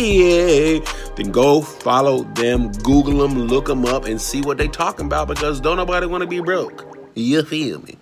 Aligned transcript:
then 0.00 1.30
go 1.30 1.60
follow 1.60 2.22
them, 2.34 2.72
Google 2.72 3.18
them, 3.18 3.38
look 3.38 3.66
them 3.66 3.84
up, 3.84 4.06
and 4.06 4.20
see 4.20 4.40
what 4.40 4.56
they 4.56 4.68
talking 4.68 5.06
about 5.06 5.28
because 5.28 5.60
don't 5.60 5.76
nobody 5.76 6.06
want 6.06 6.22
to 6.22 6.26
be 6.26 6.40
broke. 6.40 6.86
You 7.14 7.42
feel 7.42 7.82
me? 7.82 7.98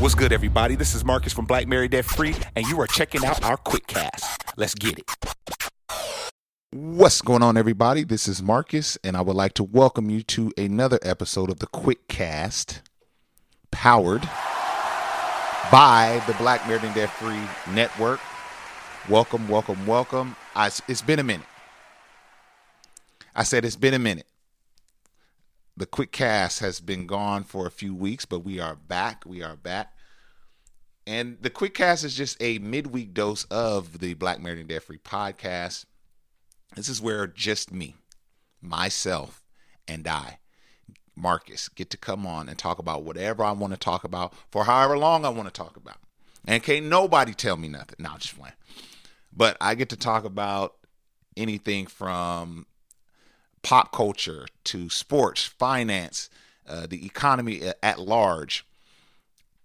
What's 0.00 0.14
good, 0.14 0.32
everybody? 0.32 0.74
This 0.74 0.94
is 0.94 1.04
Marcus 1.04 1.32
from 1.32 1.44
Black 1.44 1.66
Married 1.66 1.90
Debt 1.92 2.04
Free, 2.04 2.34
and 2.56 2.66
you 2.66 2.80
are 2.80 2.86
checking 2.86 3.24
out 3.24 3.42
our 3.44 3.56
quick 3.56 3.86
cast. 3.86 4.42
Let's 4.56 4.74
get 4.74 4.98
it. 4.98 5.04
What's 6.70 7.20
going 7.20 7.42
on, 7.42 7.56
everybody? 7.56 8.04
This 8.04 8.28
is 8.28 8.42
Marcus, 8.42 8.98
and 9.02 9.16
I 9.16 9.22
would 9.22 9.36
like 9.36 9.54
to 9.54 9.64
welcome 9.64 10.10
you 10.10 10.22
to 10.24 10.52
another 10.56 10.98
episode 11.02 11.50
of 11.50 11.60
the 11.60 11.66
Quick 11.66 12.08
Cast, 12.08 12.82
powered 13.70 14.28
by 15.70 16.22
the 16.26 16.32
Black 16.34 16.66
Married 16.66 16.84
and 16.84 17.10
Free 17.10 17.74
Network. 17.74 18.20
Welcome, 19.08 19.48
welcome, 19.48 19.86
welcome. 19.86 20.36
I, 20.54 20.66
it's 20.88 21.02
been 21.02 21.18
a 21.18 21.24
minute. 21.24 21.46
I 23.34 23.42
said 23.42 23.64
it's 23.64 23.76
been 23.76 23.94
a 23.94 23.98
minute. 23.98 24.26
The 25.76 25.86
quick 25.86 26.10
cast 26.10 26.60
has 26.60 26.80
been 26.80 27.06
gone 27.06 27.44
for 27.44 27.66
a 27.66 27.70
few 27.70 27.94
weeks, 27.94 28.24
but 28.24 28.40
we 28.40 28.58
are 28.58 28.74
back. 28.74 29.24
We 29.26 29.42
are 29.42 29.56
back. 29.56 29.92
And 31.06 31.38
the 31.40 31.50
quick 31.50 31.74
cast 31.74 32.02
is 32.02 32.16
just 32.16 32.36
a 32.42 32.58
midweek 32.58 33.14
dose 33.14 33.44
of 33.44 34.00
the 34.00 34.14
Black 34.14 34.40
Married 34.40 34.70
and 34.70 34.82
Free 34.82 34.98
podcast. 34.98 35.84
This 36.74 36.88
is 36.88 37.00
where 37.00 37.26
just 37.26 37.72
me, 37.72 37.96
myself, 38.60 39.44
and 39.86 40.08
I 40.08 40.38
Marcus 41.20 41.68
get 41.68 41.90
to 41.90 41.96
come 41.96 42.26
on 42.26 42.48
and 42.48 42.58
talk 42.58 42.78
about 42.78 43.02
whatever 43.02 43.44
I 43.44 43.52
want 43.52 43.72
to 43.72 43.78
talk 43.78 44.04
about 44.04 44.32
for 44.50 44.64
however 44.64 44.96
long 44.96 45.24
I 45.24 45.28
want 45.30 45.52
to 45.52 45.52
talk 45.52 45.76
about. 45.76 45.96
And 46.46 46.62
can't 46.62 46.86
nobody 46.86 47.34
tell 47.34 47.56
me 47.56 47.68
nothing. 47.68 47.96
No, 47.98 48.10
just 48.18 48.38
playing. 48.38 48.54
But 49.32 49.56
I 49.60 49.74
get 49.74 49.90
to 49.90 49.96
talk 49.96 50.24
about 50.24 50.76
anything 51.36 51.86
from 51.86 52.66
pop 53.62 53.92
culture 53.92 54.46
to 54.64 54.88
sports, 54.88 55.44
finance, 55.44 56.30
uh, 56.66 56.86
the 56.86 57.04
economy 57.04 57.62
at 57.82 57.98
large, 57.98 58.64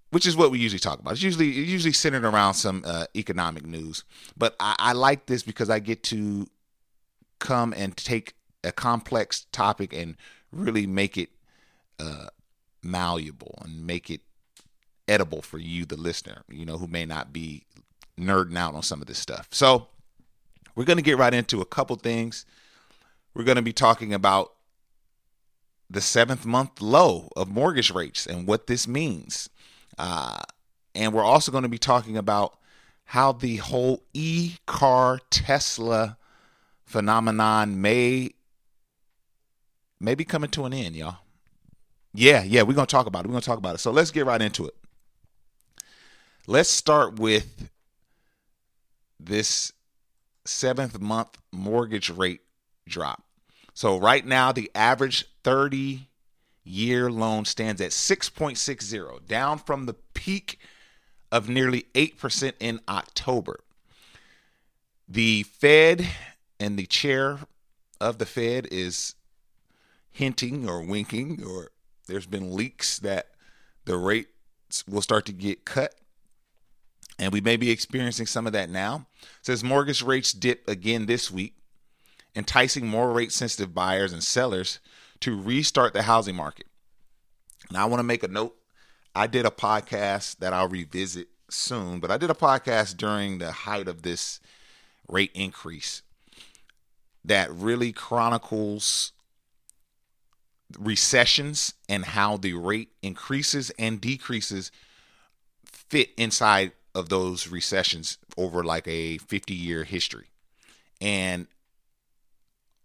which 0.10 0.26
is 0.26 0.36
what 0.36 0.52
we 0.52 0.60
usually 0.60 0.80
talk 0.80 1.00
about. 1.00 1.14
It's 1.14 1.24
usually 1.24 1.48
usually 1.48 1.94
centered 1.94 2.26
around 2.26 2.56
some 2.56 2.84
uh, 2.86 3.06
economic 3.16 3.66
news. 3.66 4.04
But 4.38 4.56
I, 4.60 4.76
I 4.80 4.94
like 4.94 5.26
this 5.26 5.44
because 5.44 5.70
I 5.70 5.80
get 5.80 6.04
to 6.04 6.48
come 7.40 7.74
and 7.76 7.96
take 7.98 8.34
a 8.64 8.72
complex 8.72 9.48
topic 9.52 9.94
and 9.94 10.16
really 10.52 10.88
make 10.88 11.18
it 11.18 11.30
uh, 12.00 12.28
malleable 12.82 13.60
and 13.64 13.86
make 13.86 14.10
it 14.10 14.22
edible 15.08 15.42
for 15.42 15.58
you, 15.58 15.86
the 15.86 15.98
listener, 15.98 16.44
you 16.50 16.66
know, 16.66 16.78
who 16.78 16.88
may 16.88 17.06
not 17.06 17.34
be 17.34 17.64
nerding 18.20 18.58
out 18.58 18.76
on 18.76 18.84
some 18.84 19.02
of 19.02 19.08
this 19.08 19.20
stuff. 19.20 19.48
So 19.52 19.88
we're 20.76 20.86
going 20.86 20.98
to 20.98 21.04
get 21.04 21.18
right 21.18 21.34
into 21.34 21.62
a 21.62 21.66
couple 21.66 21.96
things. 21.96 22.46
We're 23.34 23.44
going 23.44 23.58
to 23.58 23.62
be 23.62 23.74
talking 23.74 24.14
about 24.14 24.54
the 25.90 26.02
seventh 26.02 26.46
month 26.46 26.82
low 26.82 27.30
of 27.36 27.50
mortgage 27.50 27.92
rates 27.92 28.26
and 28.26 28.48
what 28.48 28.68
this 28.68 28.88
means. 28.88 29.50
Uh, 29.98 30.42
and 30.96 31.14
we're 31.14 31.24
also 31.24 31.52
going 31.52 31.64
to 31.64 31.70
be 31.70 31.78
talking 31.78 32.18
about 32.18 32.58
how 33.06 33.32
the 33.32 33.58
whole 33.58 34.04
e 34.14 34.56
car 34.66 35.20
Tesla 35.30 36.18
phenomenon 36.86 37.82
may 37.82 38.32
may 40.00 40.16
be 40.16 40.26
coming 40.26 40.50
to 40.52 40.66
an 40.66 40.74
end, 40.74 40.96
y'all. 40.96 41.18
Yeah, 42.14 42.44
yeah, 42.44 42.62
we're 42.62 42.74
gonna 42.74 42.86
talk 42.86 43.08
about 43.08 43.26
it. 43.26 43.28
We're 43.28 43.34
gonna 43.34 43.42
talk 43.42 43.58
about 43.58 43.76
it. 43.76 43.80
So 43.80 43.92
let's 43.92 44.12
get 44.12 44.26
right 44.26 44.42
into 44.42 44.68
it. 44.68 44.76
Let's 46.46 46.70
start 46.70 47.20
with 47.20 47.70
this 49.20 49.72
seventh 50.46 51.00
month 51.00 51.38
mortgage 51.52 52.10
rate 52.10 52.42
drop. 52.88 53.24
So 53.74 53.98
right 53.98 54.26
now, 54.26 54.52
the 54.52 54.70
average 54.76 55.26
30 55.44 56.08
year 56.64 57.10
loan 57.10 57.46
stands 57.46 57.82
at 57.82 57.92
6.60, 57.92 59.28
down 59.28 59.58
from 59.58 59.86
the 59.86 59.96
peak 60.14 60.60
of 61.32 61.50
nearly 61.50 61.86
8% 61.94 62.54
in 62.60 62.80
October. 62.88 63.60
The 65.08 65.44
Fed 65.44 66.08
and 66.60 66.78
the 66.78 66.86
chair 66.86 67.40
of 68.00 68.20
the 68.20 68.26
Fed 68.26 68.68
is 68.72 69.16
hinting 70.12 70.70
or 70.70 70.82
winking 70.82 71.44
or 71.44 71.70
there's 72.08 72.26
been 72.26 72.56
leaks 72.56 73.00
that 73.00 73.28
the 73.86 73.98
rates 73.98 74.88
will 74.88 75.02
start 75.02 75.26
to 75.26 75.34
get 75.34 75.66
cut. 75.66 75.96
And 77.20 77.32
we 77.32 77.42
may 77.42 77.58
be 77.58 77.70
experiencing 77.70 78.26
some 78.26 78.48
of 78.48 78.54
that 78.54 78.70
now. 78.70 79.08
It 79.22 79.28
says 79.44 79.64
mortgage 79.64 80.02
rates 80.02 80.34
dip 80.34 80.68
again 80.68 81.06
this 81.06 81.30
week, 81.30 81.56
enticing 82.36 82.88
more 82.88 83.12
rate 83.12 83.32
sensitive 83.32 83.74
buyers 83.74 84.12
and 84.12 84.24
sellers 84.24 84.80
to 85.20 85.40
restart 85.40 85.94
the 85.94 86.04
housing 86.04 86.36
market. 86.36 86.66
Now, 87.72 87.84
I 87.84 87.86
want 87.86 88.00
to 88.00 88.04
make 88.04 88.24
a 88.24 88.28
note. 88.28 88.56
I 89.16 89.28
did 89.28 89.46
a 89.46 89.52
podcast 89.52 90.40
that 90.40 90.54
I'll 90.54 90.68
revisit 90.68 91.28
soon, 91.50 92.00
but 92.00 92.10
I 92.10 92.18
did 92.18 92.32
a 92.32 92.36
podcast 92.36 92.98
during 92.98 93.38
the 93.38 93.52
height 93.52 93.88
of 93.88 94.02
this 94.02 94.40
rate 95.08 95.32
increase 95.36 96.02
that 97.24 97.54
really 97.54 97.92
chronicles 97.92 99.12
recessions 100.80 101.74
and 101.90 102.06
how 102.06 102.38
the 102.38 102.54
rate 102.54 102.90
increases 103.02 103.72
and 103.78 104.02
decreases 104.02 104.72
fit 105.66 106.10
inside 106.18 106.72
of 106.96 107.10
those 107.10 107.48
recessions 107.48 108.18
over 108.38 108.64
like 108.64 108.88
a 108.88 109.18
50 109.18 109.54
year 109.54 109.84
history. 109.84 110.28
And 111.02 111.48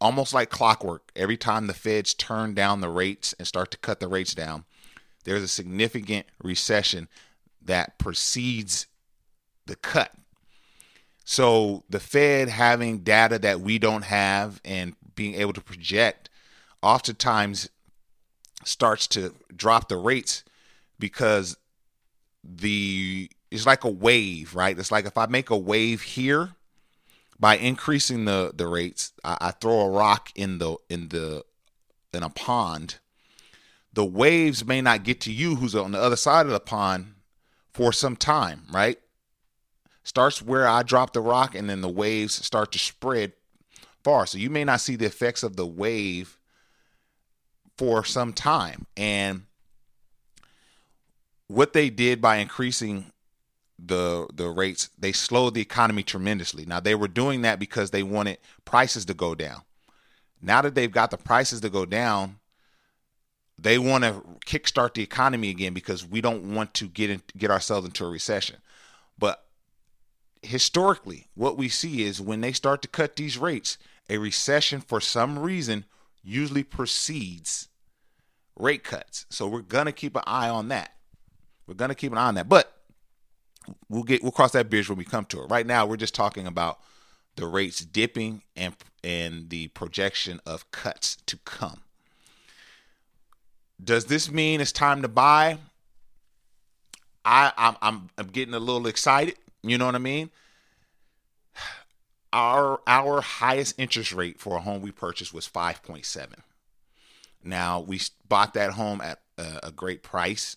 almost 0.00 0.34
like 0.34 0.50
clockwork, 0.50 1.10
every 1.15 1.37
time 1.37 1.66
the 1.66 1.75
feds 1.75 2.15
turn 2.15 2.54
down 2.54 2.81
the 2.81 2.88
rates 2.88 3.34
and 3.38 3.47
start 3.47 3.71
to 3.72 3.78
cut 3.78 4.00
the 4.00 4.09
rates 4.09 4.34
down, 4.34 4.65
there's 5.25 5.43
a 5.43 5.48
significant 5.48 6.27
recession 6.43 7.09
that 7.62 7.98
precedes 7.98 8.87
the 9.66 9.77
cut. 9.77 10.12
So 11.25 11.84
the 11.91 12.00
Fed 12.00 12.48
having 12.48 13.00
data 13.00 13.38
that 13.41 13.60
we 13.60 13.78
don't 13.78 14.04
have 14.04 14.60
and 14.65 14.94
being 15.15 15.34
able 15.34 15.53
to 15.53 15.60
project 15.60 16.31
oftentimes 16.82 17.69
starts 18.65 19.07
to 19.09 19.35
drop 19.55 19.89
the 19.89 19.97
rates 19.97 20.45
because 20.99 21.57
the 22.43 23.31
it's 23.51 23.67
like 23.67 23.85
a 23.85 23.91
wave, 23.91 24.55
right? 24.55 24.79
It's 24.79 24.93
like 24.93 25.07
if 25.07 25.17
I 25.17 25.27
make 25.27 25.51
a 25.51 25.57
wave 25.57 26.03
here 26.03 26.51
by 27.39 27.57
increasing 27.57 28.25
the 28.25 28.53
the 28.55 28.67
rates, 28.67 29.13
I, 29.25 29.37
I 29.41 29.51
throw 29.53 29.81
a 29.81 29.91
rock 29.91 30.31
in 30.35 30.59
the 30.59 30.77
in 30.89 31.09
the 31.09 31.45
in 32.13 32.23
a 32.23 32.31
pond. 32.31 32.97
The 33.93 34.05
waves 34.05 34.65
may 34.65 34.81
not 34.81 35.03
get 35.03 35.21
to 35.23 35.33
you 35.33 35.57
who's 35.57 35.75
on 35.75 35.93
the 35.93 36.01
other 36.01 36.17
side 36.17 36.47
of 36.47 36.53
the 36.53 36.61
pond 36.61 37.15
for 37.73 37.93
some 37.93 38.17
time, 38.17 38.63
right? 38.71 38.99
Starts 40.04 40.41
where 40.41 40.66
I 40.69 40.83
drop 40.83 41.13
the 41.13 41.21
rock 41.21 41.54
and 41.54 41.69
then 41.69 41.81
the 41.81 41.89
waves 41.89 42.34
start 42.34 42.72
to 42.72 42.78
spread 42.78 43.33
far. 44.04 44.27
So 44.27 44.39
you 44.39 44.51
may 44.51 44.65
not 44.65 44.81
see 44.81 44.97
the 44.97 45.07
effects 45.07 45.43
of 45.43 45.57
the 45.57 45.66
wave 45.66 46.38
for 47.78 48.04
some 48.04 48.33
time. 48.33 48.86
And 48.97 49.42
what 51.47 51.72
they 51.72 51.89
did 51.89 52.21
by 52.21 52.36
increasing 52.36 53.13
the 53.78 54.27
the 54.34 54.48
rates, 54.48 54.91
they 54.98 55.13
slowed 55.13 55.54
the 55.54 55.60
economy 55.60 56.03
tremendously. 56.03 56.66
Now 56.66 56.80
they 56.80 56.97
were 56.97 57.09
doing 57.09 57.42
that 57.42 57.59
because 57.59 57.92
they 57.92 58.03
wanted 58.03 58.39
prices 58.65 59.04
to 59.07 59.15
go 59.15 59.34
down. 59.34 59.63
Now 60.42 60.63
that 60.63 60.75
they've 60.75 60.91
got 60.91 61.10
the 61.10 61.16
prices 61.16 61.60
to 61.60 61.71
go 61.71 61.86
down, 61.86 62.39
they 63.57 63.78
want 63.78 64.04
to 64.04 64.22
kickstart 64.47 64.95
the 64.95 65.03
economy 65.03 65.51
again 65.51 65.75
because 65.75 66.04
we 66.04 66.21
don't 66.21 66.54
want 66.54 66.75
to 66.75 66.86
get 66.89 67.10
in, 67.10 67.22
get 67.36 67.51
ourselves 67.51 67.86
into 67.86 68.04
a 68.04 68.10
recession. 68.10 68.57
But 69.19 69.45
historically, 70.42 71.27
what 71.34 71.57
we 71.57 71.69
see 71.69 72.03
is 72.03 72.21
when 72.21 72.41
they 72.41 72.53
start 72.53 72.83
to 72.83 72.89
cut 72.89 73.16
these 73.16 73.39
rates, 73.39 73.78
a 74.09 74.19
recession 74.19 74.80
for 74.80 75.01
some 75.01 75.39
reason 75.39 75.84
usually 76.28 76.63
precedes 76.63 77.69
rate 78.57 78.84
cuts. 78.84 79.27
So 79.30 79.48
we're 79.48 79.63
to 79.86 79.92
keep 79.92 80.15
an 80.15 80.22
eye 80.27 80.48
on 80.48 80.69
that. 80.69 80.92
We're 81.66 81.75
to 81.89 81.95
keep 81.95 82.13
an 82.13 82.19
eye 82.19 82.28
on 82.28 82.34
that. 82.34 82.48
But 82.48 82.72
we'll 83.89 84.03
get 84.03 84.22
we'll 84.22 84.33
cross 84.33 84.53
that 84.53 84.71
bridge 84.71 84.89
when 84.89 84.98
we 84.98 85.04
come 85.04 85.25
to 85.27 85.42
it. 85.42 85.47
Right 85.47 85.66
now, 85.66 85.86
we're 85.86 85.97
just 85.97 86.15
talking 86.15 86.47
about 86.47 86.78
the 87.36 87.47
rates 87.47 87.80
dipping 87.80 88.42
and 88.57 88.75
and 89.03 89.51
the 89.51 89.69
projection 89.69 90.41
of 90.45 90.71
cuts 90.71 91.16
to 91.27 91.36
come. 91.39 91.80
Does 93.83 94.07
this 94.07 94.30
mean 94.30 94.60
it's 94.60 94.72
time 94.72 95.03
to 95.03 95.09
buy? 95.09 95.59
I 97.25 97.53
I'm 97.57 97.77
I'm, 97.80 98.10
I'm 98.19 98.28
getting 98.28 98.54
a 98.54 98.59
little 98.59 98.86
excited. 98.86 99.36
You 99.63 99.78
know 99.78 99.86
what 99.86 99.95
I 99.95 99.98
mean? 99.98 100.30
Our 102.33 102.80
our 102.86 103.21
highest 103.21 103.75
interest 103.78 104.13
rate 104.13 104.39
for 104.39 104.57
a 104.57 104.60
home 104.60 104.83
we 104.83 104.91
purchased 104.91 105.33
was 105.33 105.48
5.7. 105.48 106.27
Now 107.42 107.80
we 107.80 108.01
bought 108.28 108.54
that 108.54 108.72
home 108.72 109.01
at 109.01 109.21
a, 109.39 109.60
a 109.65 109.72
great 109.72 110.03
price. 110.03 110.57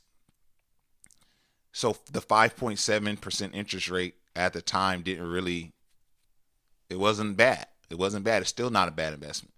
So 1.71 1.95
the 2.11 2.19
5.7% 2.19 3.55
interest 3.55 3.89
rate 3.89 4.15
at 4.35 4.51
the 4.51 4.61
time 4.61 5.01
didn't 5.01 5.27
really 5.27 5.71
it 6.89 6.99
wasn't 6.99 7.37
bad. 7.37 7.67
It 7.89 7.97
wasn't 7.97 8.25
bad. 8.25 8.41
It's 8.41 8.49
still 8.49 8.69
not 8.69 8.89
a 8.89 8.91
bad 8.91 9.13
investment. 9.13 9.53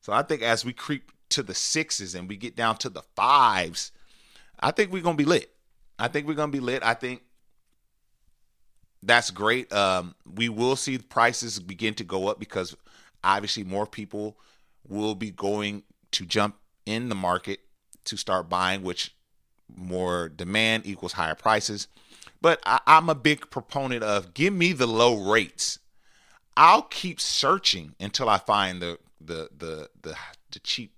So 0.00 0.12
I 0.12 0.22
think 0.22 0.42
as 0.42 0.64
we 0.64 0.72
creep 0.72 1.10
to 1.30 1.42
the 1.42 1.54
sixes 1.54 2.14
and 2.14 2.28
we 2.28 2.36
get 2.36 2.56
down 2.56 2.76
to 2.78 2.88
the 2.88 3.02
fives, 3.16 3.92
I 4.60 4.70
think 4.70 4.92
we're 4.92 5.02
gonna 5.02 5.16
be 5.16 5.24
lit. 5.24 5.52
I 5.98 6.08
think 6.08 6.26
we're 6.26 6.34
gonna 6.34 6.52
be 6.52 6.60
lit. 6.60 6.82
I 6.82 6.94
think 6.94 7.22
that's 9.02 9.30
great. 9.30 9.72
Um, 9.72 10.14
we 10.34 10.48
will 10.48 10.76
see 10.76 10.98
prices 10.98 11.58
begin 11.58 11.94
to 11.94 12.04
go 12.04 12.28
up 12.28 12.38
because 12.38 12.76
obviously 13.24 13.64
more 13.64 13.86
people 13.86 14.36
will 14.88 15.14
be 15.14 15.30
going 15.30 15.82
to 16.12 16.26
jump 16.26 16.56
in 16.86 17.08
the 17.08 17.14
market 17.14 17.60
to 18.04 18.16
start 18.16 18.48
buying, 18.48 18.82
which 18.82 19.14
more 19.74 20.28
demand 20.28 20.86
equals 20.86 21.12
higher 21.12 21.34
prices. 21.34 21.88
But 22.42 22.60
I, 22.66 22.80
I'm 22.86 23.08
a 23.08 23.14
big 23.14 23.50
proponent 23.50 24.02
of 24.02 24.34
give 24.34 24.52
me 24.52 24.72
the 24.72 24.86
low 24.86 25.30
rates. 25.30 25.78
I'll 26.56 26.82
keep 26.82 27.20
searching 27.20 27.94
until 28.00 28.28
I 28.28 28.38
find 28.38 28.82
the 28.82 28.98
the 29.20 29.48
the 29.56 29.88
the, 30.02 30.16
the 30.50 30.58
cheap 30.60 30.92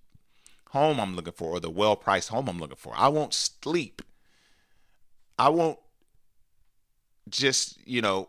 home 0.70 0.98
I'm 0.98 1.14
looking 1.14 1.34
for 1.34 1.50
or 1.50 1.60
the 1.60 1.70
well 1.70 1.96
priced 1.96 2.30
home 2.30 2.48
I'm 2.48 2.58
looking 2.58 2.76
for. 2.76 2.94
I 2.96 3.08
won't 3.08 3.34
sleep. 3.34 4.02
I 5.38 5.48
won't 5.50 5.78
just, 7.28 7.78
you 7.86 8.02
know, 8.02 8.28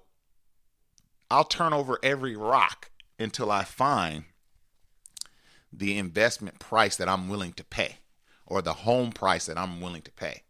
I'll 1.30 1.44
turn 1.44 1.74
over 1.74 2.00
every 2.04 2.36
rock 2.36 2.92
until 3.20 3.52
I 3.52 3.64
find 3.64 4.26
the 5.72 5.98
investment 5.98 6.60
price 6.60 6.96
that 6.98 7.10
I'm 7.10 7.30
willing 7.30 7.54
to 7.54 7.64
pay 7.64 7.98
or 8.46 8.62
the 8.62 8.74
home 8.74 9.12
price 9.12 9.46
that 9.48 9.58
I'm 9.58 9.82
willing 9.82 10.04
to 10.04 10.12
pay. 10.12 10.44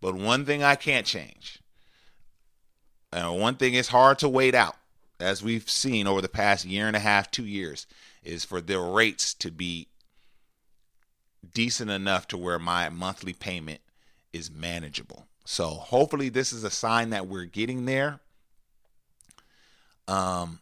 But 0.00 0.14
one 0.14 0.44
thing 0.44 0.62
I 0.62 0.76
can't 0.76 1.06
change, 1.06 1.60
and 3.12 3.40
one 3.40 3.56
thing 3.56 3.74
is 3.74 3.88
hard 3.88 4.18
to 4.20 4.28
wait 4.28 4.54
out, 4.54 4.76
as 5.18 5.42
we've 5.42 5.68
seen 5.68 6.06
over 6.06 6.20
the 6.20 6.28
past 6.28 6.64
year 6.64 6.86
and 6.86 6.94
a 6.94 7.00
half, 7.00 7.30
two 7.30 7.46
years, 7.46 7.86
is 8.22 8.44
for 8.44 8.60
the 8.60 8.78
rates 8.78 9.34
to 9.34 9.50
be 9.50 9.88
decent 11.54 11.90
enough 11.90 12.28
to 12.28 12.36
where 12.36 12.58
my 12.58 12.88
monthly 12.88 13.32
payment 13.32 13.80
is 14.32 14.50
manageable. 14.50 15.27
So 15.50 15.68
hopefully 15.68 16.28
this 16.28 16.52
is 16.52 16.62
a 16.62 16.68
sign 16.68 17.08
that 17.08 17.26
we're 17.26 17.46
getting 17.46 17.86
there. 17.86 18.20
Um 20.06 20.60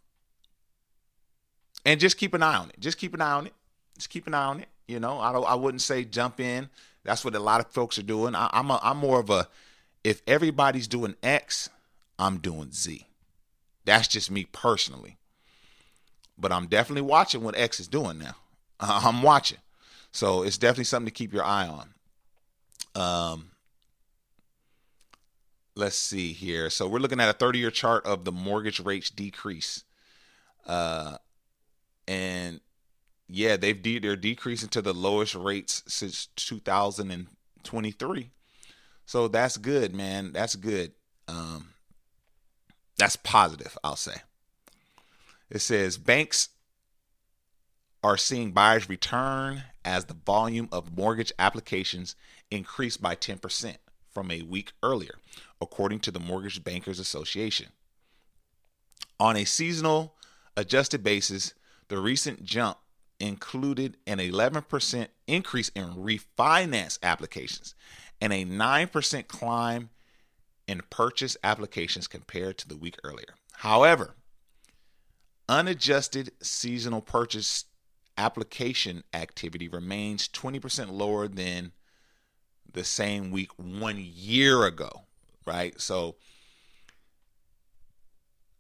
and 1.85 1.99
just 1.99 2.17
keep 2.17 2.35
an 2.35 2.43
eye 2.45 2.55
on 2.55 2.69
it. 2.69 2.79
Just 2.79 2.97
keep 2.97 3.13
an 3.13 3.21
eye 3.21 3.33
on 3.33 3.49
it. 3.49 3.53
Just 3.97 4.11
keep 4.11 4.29
an 4.29 4.35
eye 4.35 4.45
on 4.45 4.61
it. 4.61 4.69
You 4.87 5.01
know, 5.01 5.19
I 5.19 5.33
don't 5.33 5.45
I 5.45 5.57
wouldn't 5.57 5.83
say 5.83 6.05
jump 6.05 6.39
in. 6.39 6.71
That's 7.03 7.25
what 7.25 7.35
a 7.35 7.41
lot 7.41 7.59
of 7.59 7.67
folks 7.73 7.99
are 7.99 8.05
doing. 8.05 8.37
I, 8.37 8.49
I'm 8.53 8.71
a, 8.71 8.79
I'm 8.81 8.99
more 8.99 9.19
of 9.19 9.29
a 9.29 9.49
if 10.05 10.23
everybody's 10.25 10.87
doing 10.87 11.17
X, 11.21 11.69
I'm 12.17 12.39
doing 12.39 12.71
Z. 12.71 13.09
That's 13.87 14.07
just 14.07 14.31
me 14.31 14.47
personally. 14.53 15.17
But 16.39 16.53
I'm 16.53 16.69
definitely 16.69 17.03
watching 17.03 17.43
what 17.43 17.59
X 17.59 17.81
is 17.81 17.89
doing 17.89 18.21
now. 18.21 18.37
I'm 18.79 19.23
watching. 19.23 19.59
So 20.13 20.45
it's 20.45 20.59
definitely 20.59 20.85
something 20.85 21.13
to 21.13 21.13
keep 21.13 21.33
your 21.33 21.45
eye 21.45 21.67
on. 21.67 21.95
Um, 22.95 23.51
let's 25.77 25.97
see 25.97 26.33
here. 26.33 26.71
So 26.71 26.89
we're 26.89 26.99
looking 26.99 27.21
at 27.21 27.29
a 27.29 27.35
30 27.35 27.59
year 27.59 27.71
chart 27.71 28.05
of 28.07 28.25
the 28.25 28.33
mortgage 28.33 28.81
rates 28.81 29.11
decrease. 29.11 29.85
Uh, 30.67 31.19
and 32.09 32.61
yeah, 33.29 33.57
they've 33.57 33.81
de- 33.81 33.99
they're 33.99 34.17
decreasing 34.17 34.69
to 34.71 34.83
the 34.83 34.95
lowest 34.95 35.35
rates 35.35 35.83
since 35.87 36.27
2023. 36.37 38.31
So 39.05 39.29
that's 39.29 39.57
good, 39.57 39.95
man. 39.95 40.33
That's 40.33 40.57
good. 40.57 40.93
Um, 41.29 41.75
that's 42.99 43.17
positive, 43.17 43.77
I'll 43.85 43.97
say. 43.97 44.17
It 45.51 45.61
says 45.61 45.99
banks 45.99 46.49
are 48.03 48.17
seeing 48.17 48.53
buyers 48.53 48.89
return 48.89 49.65
as 49.85 50.07
the 50.07 50.15
volume 50.15 50.69
of 50.73 50.97
mortgage 50.97 51.33
applications 51.39 52.17
increased 52.51 53.03
by 53.03 53.15
10% 53.15 53.77
from 54.11 54.31
a 54.31 54.43
week 54.43 54.73
earlier, 54.83 55.17
according 55.61 56.01
to 56.01 56.11
the 56.11 56.21
Mortgage 56.21 56.63
Bankers 56.63 56.99
Association. 56.99 57.69
On 59.19 59.37
a 59.37 59.45
seasonal 59.45 60.15
adjusted 60.57 61.03
basis, 61.03 61.55
the 61.89 61.99
recent 61.99 62.45
jump 62.45 62.79
included 63.19 63.97
an 64.07 64.19
11% 64.19 65.07
increase 65.27 65.71
in 65.71 65.85
refinance 65.95 66.99
applications 67.03 67.75
and 68.21 68.33
a 68.33 68.45
9% 68.45 69.27
climb 69.29 69.91
in 70.67 70.83
purchase 70.91 71.37
applications 71.43 72.07
compared 72.07 72.59
to 72.59 72.69
the 72.69 72.77
week 72.77 72.97
earlier. 73.05 73.35
However, 73.53 74.17
unadjusted 75.49 76.33
seasonal 76.43 77.01
purchase 77.01 77.65
application 78.19 79.05
activity 79.15 79.69
remains 79.69 80.29
20% 80.29 80.91
lower 80.91 81.29
than 81.29 81.73
the 82.73 82.85
same 82.85 83.31
week 83.31 83.51
one 83.57 83.97
year 83.99 84.65
ago, 84.65 85.06
right? 85.47 85.79
So 85.81 86.17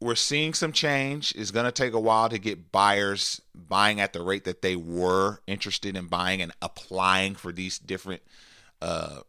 we're 0.01 0.15
seeing 0.15 0.55
some 0.55 0.73
change. 0.73 1.33
It's 1.37 1.51
going 1.51 1.67
to 1.67 1.73
take 1.73 1.95
a 1.95 2.01
while 2.01 2.29
to 2.29 2.39
get 2.39 2.71
buyers 2.71 3.41
buying 3.55 4.01
at 4.01 4.13
the 4.13 4.23
rate 4.23 4.45
that 4.45 4.63
they 4.63 4.77
were 4.77 5.41
interested 5.47 5.97
in 5.97 6.07
buying 6.07 6.43
and 6.43 6.53
applying 6.61 7.35
for 7.35 7.53
these 7.53 7.79
different 7.79 8.23
uh, 8.83 9.21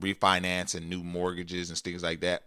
refinance 0.00 0.74
and 0.74 0.88
new 0.88 1.02
mortgages 1.02 1.70
and 1.70 1.78
things 1.78 2.02
like 2.02 2.20
that. 2.20 2.44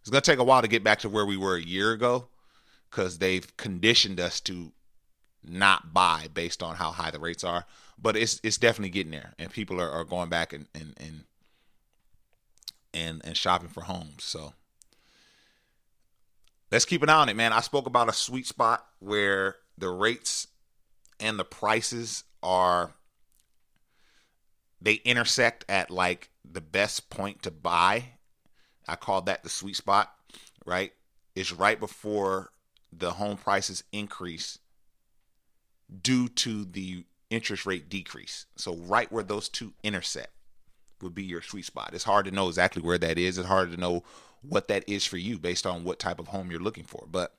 It's 0.00 0.10
going 0.10 0.22
to 0.22 0.30
take 0.30 0.40
a 0.40 0.44
while 0.44 0.62
to 0.62 0.68
get 0.68 0.82
back 0.82 0.98
to 1.00 1.08
where 1.08 1.26
we 1.26 1.36
were 1.36 1.56
a 1.56 1.62
year 1.62 1.92
ago 1.92 2.26
because 2.90 3.18
they've 3.18 3.56
conditioned 3.56 4.18
us 4.18 4.40
to 4.40 4.72
not 5.44 5.94
buy 5.94 6.26
based 6.32 6.62
on 6.62 6.76
how 6.76 6.90
high 6.90 7.10
the 7.10 7.20
rates 7.20 7.44
are. 7.44 7.66
But 8.00 8.16
it's 8.16 8.40
it's 8.42 8.58
definitely 8.58 8.90
getting 8.90 9.12
there, 9.12 9.34
and 9.38 9.50
people 9.50 9.80
are, 9.80 9.88
are 9.88 10.04
going 10.04 10.28
back 10.28 10.52
and 10.52 10.66
and 10.74 10.94
and 10.96 11.24
and 12.94 13.20
and 13.24 13.36
shopping 13.36 13.68
for 13.68 13.82
homes. 13.82 14.24
So 14.24 14.54
let's 16.70 16.84
keep 16.84 17.02
an 17.02 17.08
eye 17.08 17.14
on 17.14 17.28
it, 17.28 17.36
man. 17.36 17.52
I 17.52 17.60
spoke 17.60 17.86
about 17.86 18.08
a 18.08 18.12
sweet 18.12 18.46
spot 18.46 18.86
where 18.98 19.56
the 19.78 19.90
rates 19.90 20.46
and 21.20 21.38
the 21.38 21.44
prices 21.44 22.24
are 22.42 22.94
they 24.80 24.94
intersect 25.04 25.64
at 25.68 25.90
like 25.90 26.30
the 26.44 26.60
best 26.60 27.08
point 27.08 27.42
to 27.42 27.50
buy. 27.50 28.04
I 28.88 28.96
call 28.96 29.22
that 29.22 29.44
the 29.44 29.48
sweet 29.48 29.76
spot, 29.76 30.12
right? 30.66 30.92
It's 31.36 31.52
right 31.52 31.78
before 31.78 32.50
the 32.92 33.12
home 33.12 33.36
prices 33.36 33.84
increase 33.92 34.58
due 36.02 36.28
to 36.28 36.64
the 36.64 37.04
interest 37.30 37.64
rate 37.64 37.88
decrease. 37.88 38.46
So 38.56 38.76
right 38.76 39.10
where 39.10 39.22
those 39.22 39.48
two 39.48 39.72
intersect 39.82 40.32
would 41.02 41.14
be 41.14 41.24
your 41.24 41.42
sweet 41.42 41.64
spot. 41.64 41.90
It's 41.92 42.04
hard 42.04 42.26
to 42.26 42.30
know 42.30 42.48
exactly 42.48 42.82
where 42.82 42.98
that 42.98 43.18
is. 43.18 43.38
It's 43.38 43.48
hard 43.48 43.70
to 43.72 43.76
know 43.76 44.02
what 44.42 44.68
that 44.68 44.88
is 44.88 45.04
for 45.04 45.16
you 45.16 45.38
based 45.38 45.66
on 45.66 45.84
what 45.84 45.98
type 45.98 46.18
of 46.18 46.28
home 46.28 46.50
you're 46.50 46.60
looking 46.60 46.84
for. 46.84 47.06
But 47.10 47.34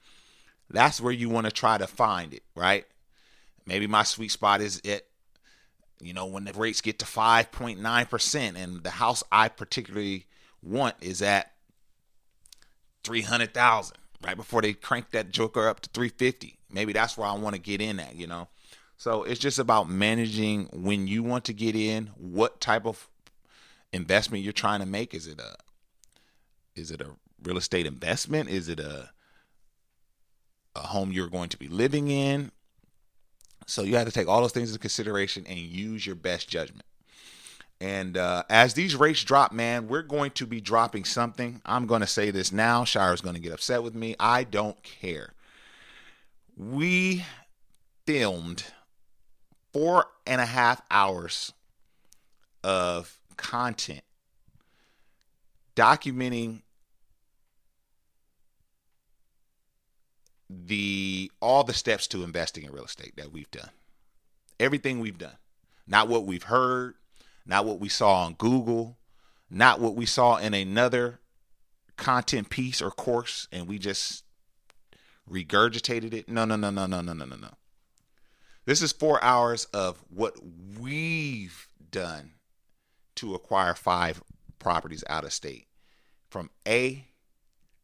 that's 0.70 1.02
where 1.02 1.14
you 1.14 1.30
want 1.30 1.46
to 1.46 1.52
try 1.52 1.78
to 1.78 1.88
find 1.88 2.34
it, 2.34 2.44
right? 2.56 2.86
Maybe 3.66 3.88
my 3.88 4.04
sweet 4.04 4.32
spot 4.32 4.62
is 4.62 4.82
it 4.84 5.08
you 6.02 6.14
know 6.14 6.26
when 6.26 6.44
the 6.44 6.54
rates 6.54 6.82
get 6.82 7.00
to 7.00 7.06
5.9% 7.06 8.56
and 8.56 8.84
the 8.84 8.90
house 8.90 9.24
I 9.32 9.48
particularly 9.48 10.26
want 10.62 10.96
is 11.02 11.22
at 11.22 11.52
300,000 13.04 13.98
right 14.26 14.36
before 14.36 14.62
they 14.62 14.74
crank 14.74 15.12
that 15.12 15.30
joker 15.30 15.70
up 15.70 15.80
to 15.82 15.90
350 15.92 16.58
maybe 16.74 16.94
that's 16.94 17.18
where 17.18 17.28
I 17.28 17.34
want 17.34 17.56
to 17.56 17.62
get 17.62 17.80
in 17.80 18.00
at, 18.00 18.16
you 18.16 18.28
know. 18.28 18.48
So 18.98 19.24
it's 19.24 19.40
just 19.40 19.60
about 19.60 19.90
managing 19.90 20.70
when 20.74 21.08
you 21.08 21.24
want 21.24 21.46
to 21.46 21.54
get 21.54 21.76
in, 21.76 22.08
what 22.18 22.60
type 22.60 22.86
of 22.86 23.08
investment 23.94 24.44
you're 24.44 24.52
trying 24.52 24.82
to 24.82 24.86
make. 24.86 25.14
Is 25.14 25.28
it 25.28 25.40
a 25.40 25.56
is 26.76 26.92
it 26.92 27.02
a 27.02 27.12
real 27.44 27.58
estate 27.58 27.86
investment? 27.86 28.50
Is 28.50 28.68
it 28.68 28.80
a 28.80 29.12
a 30.76 30.80
home 30.80 31.12
you're 31.12 31.30
going 31.30 31.50
to 31.50 31.58
be 31.58 31.68
living 31.68 32.10
in? 32.10 32.52
So 33.66 33.84
you 33.84 33.96
have 33.96 34.08
to 34.08 34.12
take 34.12 34.28
all 34.28 34.42
those 34.42 34.52
things 34.52 34.70
into 34.70 34.80
consideration 34.80 35.46
and 35.48 35.58
use 35.58 36.06
your 36.06 36.16
best 36.16 36.50
judgment. 36.50 36.86
And 37.80 38.18
uh, 38.18 38.44
as 38.50 38.74
these 38.74 38.96
rates 38.96 39.24
drop, 39.24 39.52
man, 39.52 39.88
we're 39.88 40.04
going 40.04 40.32
to 40.32 40.46
be 40.46 40.62
dropping 40.62 41.06
something. 41.06 41.62
I'm 41.66 41.86
going 41.86 42.02
to 42.02 42.08
say 42.08 42.32
this 42.32 42.52
now. 42.52 42.86
Shire's 42.86 43.22
going 43.22 43.36
to 43.36 43.42
get 43.42 43.54
upset 43.54 43.84
with 43.84 43.94
me. 43.94 44.16
I 44.20 44.44
don't 44.44 44.82
care. 44.84 45.34
We 46.56 47.26
filmed 48.06 48.66
four 49.74 50.06
and 50.26 50.40
a 50.40 50.46
half 50.46 50.82
hours 50.90 51.52
of 52.64 53.18
content 53.34 54.04
documenting 55.76 56.62
the 60.50 61.32
all 61.42 61.64
the 61.64 61.74
steps 61.74 62.08
to 62.08 62.24
investing 62.24 62.64
in 62.64 62.72
real 62.72 62.86
estate 62.86 63.14
that 63.18 63.32
we've 63.32 63.50
done. 63.52 63.70
Everything 64.60 65.00
we've 65.00 65.18
done. 65.18 65.38
Not 65.88 66.08
what 66.08 66.26
we've 66.26 66.44
heard, 66.44 66.96
not 67.46 67.66
what 67.66 67.80
we 67.80 67.90
saw 67.90 68.26
on 68.26 68.34
Google, 68.34 68.98
not 69.50 69.80
what 69.80 69.96
we 69.96 70.06
saw 70.06 70.38
in 70.38 70.54
another 70.54 71.20
content 71.98 72.50
piece 72.50 72.82
or 72.82 72.92
course 72.92 73.48
and 73.52 73.68
we 73.68 73.80
just 73.80 74.24
regurgitated 75.30 76.14
it. 76.14 76.30
No, 76.30 76.46
no, 76.46 76.56
no, 76.56 76.70
no, 76.70 76.86
no, 76.86 77.02
no, 77.02 77.14
no, 77.14 77.26
no, 77.26 77.36
no. 77.36 77.50
This 78.66 78.82
is 78.82 78.92
4 78.94 79.24
hours 79.24 79.66
of 79.66 80.04
what 80.10 80.38
we've 80.80 81.68
done 81.92 82.32
to 83.16 83.36
acquire 83.36 83.74
5 83.74 84.24
properties 84.60 85.04
out 85.08 85.24
of 85.24 85.34
state 85.34 85.68
from 86.30 86.50
A 86.68 87.06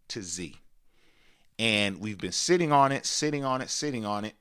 to 0.09 0.21
Z. 0.21 0.55
And 1.57 1.99
we've 1.99 2.17
been 2.17 2.31
sitting 2.31 2.71
on 2.71 2.91
it, 2.91 3.05
sitting 3.05 3.43
on 3.43 3.61
it, 3.61 3.69
sitting 3.69 4.05
on 4.05 4.25
it 4.25 4.35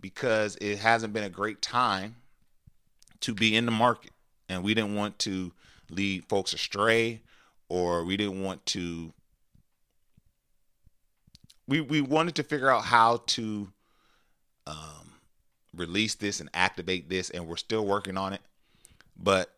because 0.00 0.56
it 0.60 0.78
hasn't 0.78 1.12
been 1.12 1.24
a 1.24 1.30
great 1.30 1.60
time 1.60 2.16
to 3.20 3.34
be 3.34 3.56
in 3.56 3.66
the 3.66 3.72
market. 3.72 4.12
And 4.48 4.62
we 4.62 4.74
didn't 4.74 4.94
want 4.94 5.18
to 5.20 5.52
lead 5.90 6.24
folks 6.28 6.52
astray 6.52 7.20
or 7.68 8.04
we 8.04 8.16
didn't 8.16 8.42
want 8.42 8.64
to 8.66 9.12
we 11.66 11.80
we 11.80 12.00
wanted 12.00 12.34
to 12.34 12.42
figure 12.42 12.70
out 12.70 12.84
how 12.84 13.22
to 13.26 13.68
um, 14.66 15.14
release 15.74 16.14
this 16.14 16.40
and 16.40 16.50
activate 16.52 17.08
this 17.08 17.30
and 17.30 17.46
we're 17.46 17.56
still 17.56 17.84
working 17.84 18.16
on 18.16 18.32
it 18.32 18.40
but 19.16 19.54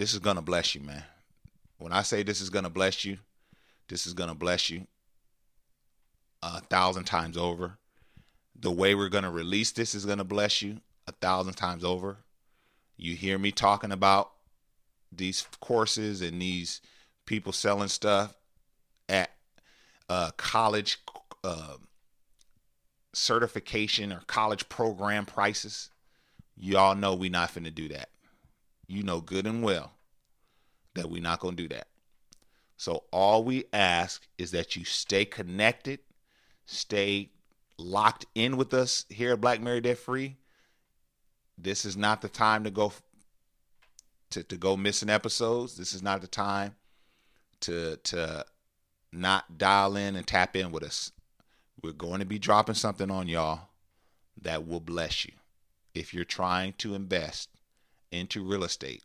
this 0.00 0.12
is 0.14 0.18
gonna 0.18 0.42
bless 0.42 0.74
you 0.74 0.80
man 0.80 1.04
when 1.78 1.92
i 1.92 2.02
say 2.02 2.22
this 2.22 2.40
is 2.40 2.50
gonna 2.50 2.70
bless 2.70 3.04
you 3.04 3.18
this 3.88 4.06
is 4.06 4.14
gonna 4.14 4.34
bless 4.34 4.70
you 4.70 4.86
a 6.42 6.60
thousand 6.60 7.04
times 7.04 7.36
over. 7.36 7.78
The 8.58 8.70
way 8.70 8.94
we're 8.94 9.08
to 9.24 9.30
release 9.30 9.72
this 9.72 9.94
is 9.94 10.04
to 10.18 10.24
bless 10.24 10.62
you 10.62 10.80
a 11.06 11.12
thousand 11.12 11.54
times 11.54 11.84
over. 11.84 12.18
You 12.96 13.14
hear 13.14 13.38
me 13.38 13.52
talking 13.52 13.92
about 13.92 14.32
these 15.10 15.46
courses 15.60 16.22
and 16.22 16.40
these 16.40 16.80
people 17.26 17.52
selling 17.52 17.88
stuff 17.88 18.36
at 19.08 19.30
uh, 20.08 20.30
college 20.36 20.98
uh, 21.42 21.76
certification 23.12 24.12
or 24.12 24.22
college 24.26 24.68
program 24.68 25.24
prices. 25.24 25.90
Y'all 26.56 26.94
know 26.94 27.14
we 27.14 27.28
not 27.28 27.52
finna 27.52 27.74
do 27.74 27.88
that. 27.88 28.10
You 28.90 29.02
know 29.02 29.20
good 29.20 29.46
and 29.46 29.62
well 29.62 29.92
that 30.94 31.08
we're 31.08 31.22
not 31.22 31.40
gonna 31.40 31.56
do 31.56 31.68
that. 31.68 31.88
So 32.76 33.04
all 33.12 33.44
we 33.44 33.64
ask 33.72 34.26
is 34.38 34.50
that 34.52 34.74
you 34.74 34.84
stay 34.84 35.24
connected 35.24 36.00
Stay 36.72 37.30
locked 37.78 38.26
in 38.36 38.56
with 38.56 38.72
us 38.72 39.04
here 39.08 39.32
at 39.32 39.40
Black 39.40 39.60
Married 39.60 39.82
Debt 39.82 39.98
Free. 39.98 40.36
This 41.58 41.84
is 41.84 41.96
not 41.96 42.20
the 42.20 42.28
time 42.28 42.62
to 42.62 42.70
go 42.70 42.92
to, 44.30 44.44
to 44.44 44.56
go 44.56 44.76
missing 44.76 45.10
episodes. 45.10 45.76
This 45.76 45.92
is 45.92 46.00
not 46.00 46.20
the 46.20 46.28
time 46.28 46.76
to 47.62 47.96
to 47.96 48.44
not 49.10 49.58
dial 49.58 49.96
in 49.96 50.14
and 50.14 50.24
tap 50.24 50.54
in 50.54 50.70
with 50.70 50.84
us. 50.84 51.10
We're 51.82 51.90
going 51.90 52.20
to 52.20 52.24
be 52.24 52.38
dropping 52.38 52.76
something 52.76 53.10
on 53.10 53.26
y'all 53.26 53.70
that 54.40 54.68
will 54.68 54.78
bless 54.78 55.24
you. 55.24 55.32
If 55.92 56.14
you're 56.14 56.24
trying 56.24 56.74
to 56.74 56.94
invest 56.94 57.48
into 58.12 58.44
real 58.44 58.64
estate, 58.64 59.02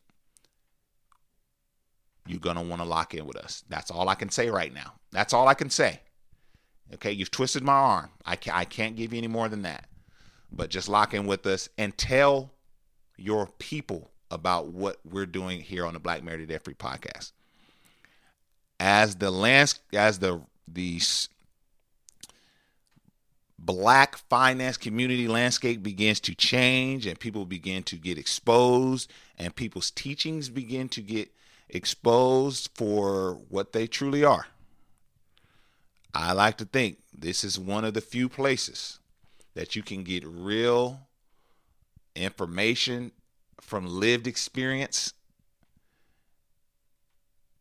you're 2.26 2.40
going 2.40 2.56
to 2.56 2.62
want 2.62 2.82
to 2.82 2.88
lock 2.88 3.14
in 3.14 3.26
with 3.26 3.36
us. 3.36 3.64
That's 3.68 3.90
all 3.90 4.08
I 4.08 4.14
can 4.14 4.30
say 4.30 4.50
right 4.50 4.72
now. 4.72 4.94
That's 5.12 5.32
all 5.32 5.48
I 5.48 5.54
can 5.54 5.70
say. 5.70 6.00
Okay, 6.94 7.12
you've 7.12 7.30
twisted 7.30 7.62
my 7.62 7.72
arm. 7.72 8.10
I 8.24 8.36
can't, 8.36 8.56
I 8.56 8.64
can't 8.64 8.96
give 8.96 9.12
you 9.12 9.18
any 9.18 9.28
more 9.28 9.48
than 9.48 9.62
that. 9.62 9.86
But 10.52 10.70
just 10.70 10.88
lock 10.88 11.14
in 11.14 11.26
with 11.26 11.46
us 11.46 11.68
and 11.76 11.96
tell 11.96 12.52
your 13.16 13.48
people 13.58 14.10
about 14.30 14.68
what 14.68 14.98
we're 15.04 15.26
doing 15.26 15.60
here 15.60 15.86
on 15.86 15.94
the 15.94 16.00
Black 16.00 16.22
Married 16.22 16.48
Debt 16.48 16.64
Free 16.64 16.74
podcast. 16.74 17.32
As 18.78 19.16
the 19.16 19.30
lands, 19.30 19.80
as 19.92 20.18
the 20.18 20.42
the 20.68 21.00
black 23.58 24.16
finance 24.16 24.76
community 24.76 25.28
landscape 25.28 25.82
begins 25.82 26.20
to 26.20 26.34
change 26.34 27.06
and 27.06 27.18
people 27.18 27.46
begin 27.46 27.82
to 27.82 27.96
get 27.96 28.18
exposed 28.18 29.10
and 29.38 29.56
people's 29.56 29.90
teachings 29.90 30.48
begin 30.48 30.88
to 30.88 31.00
get 31.00 31.30
exposed 31.68 32.70
for 32.74 33.34
what 33.48 33.72
they 33.72 33.86
truly 33.86 34.24
are 34.24 34.46
I 36.18 36.32
like 36.32 36.56
to 36.58 36.64
think 36.64 36.96
this 37.12 37.44
is 37.44 37.58
one 37.58 37.84
of 37.84 37.92
the 37.92 38.00
few 38.00 38.30
places 38.30 39.00
that 39.54 39.76
you 39.76 39.82
can 39.82 40.02
get 40.02 40.24
real 40.26 41.00
information 42.14 43.12
from 43.60 43.86
lived 43.86 44.26
experience. 44.26 45.12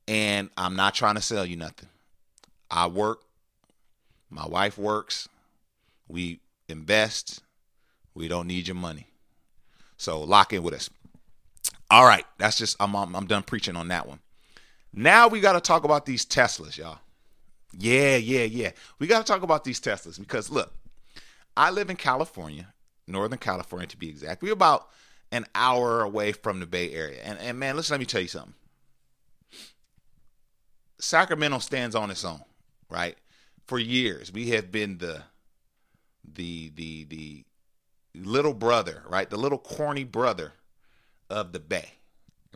And 0.07 0.49
I'm 0.55 0.77
not 0.77 0.93
trying 0.93 1.15
to 1.15 1.21
sell 1.21 1.45
you 1.45 1.57
nothing. 1.57 1.89
I 2.71 2.87
work, 2.87 3.23
my 4.29 4.47
wife 4.47 4.77
works, 4.77 5.27
we 6.07 6.39
invest, 6.67 7.41
we 8.13 8.27
don't 8.27 8.47
need 8.47 8.67
your 8.67 8.75
money. 8.75 9.07
So 9.97 10.21
lock 10.21 10.53
in 10.53 10.63
with 10.63 10.73
us. 10.73 10.89
All 11.89 12.05
right, 12.05 12.25
that's 12.37 12.57
just 12.57 12.75
I'm 12.79 12.95
I'm, 12.95 13.15
I'm 13.15 13.27
done 13.27 13.43
preaching 13.43 13.75
on 13.75 13.89
that 13.89 14.07
one. 14.07 14.19
Now 14.93 15.27
we 15.27 15.39
got 15.39 15.53
to 15.53 15.61
talk 15.61 15.83
about 15.83 16.05
these 16.05 16.25
Teslas, 16.25 16.77
y'all. 16.77 16.99
Yeah, 17.77 18.15
yeah, 18.15 18.43
yeah. 18.43 18.71
We 18.99 19.07
got 19.07 19.25
to 19.25 19.31
talk 19.31 19.43
about 19.43 19.63
these 19.63 19.79
Teslas 19.79 20.19
because 20.19 20.49
look, 20.49 20.73
I 21.57 21.69
live 21.69 21.89
in 21.89 21.97
California, 21.97 22.73
Northern 23.07 23.39
California 23.39 23.87
to 23.87 23.97
be 23.97 24.09
exact. 24.09 24.41
We're 24.41 24.53
about 24.53 24.89
an 25.31 25.45
hour 25.53 26.01
away 26.01 26.31
from 26.31 26.59
the 26.59 26.65
Bay 26.65 26.91
Area. 26.91 27.19
And, 27.23 27.37
and 27.39 27.59
man, 27.59 27.75
listen, 27.75 27.93
let 27.93 27.99
me 27.99 28.05
tell 28.05 28.21
you 28.21 28.27
something. 28.27 28.53
Sacramento 30.97 31.59
stands 31.59 31.95
on 31.95 32.09
its 32.09 32.23
own, 32.23 32.41
right? 32.89 33.17
For 33.67 33.77
years, 33.77 34.31
we 34.31 34.49
have 34.51 34.71
been 34.71 34.97
the 34.99 35.23
the 36.33 36.71
the 36.75 37.05
the 37.05 37.45
little 38.15 38.53
brother, 38.53 39.03
right? 39.07 39.29
The 39.29 39.37
little 39.37 39.57
corny 39.57 40.03
brother 40.03 40.53
of 41.29 41.51
the 41.51 41.59
Bay, 41.59 41.89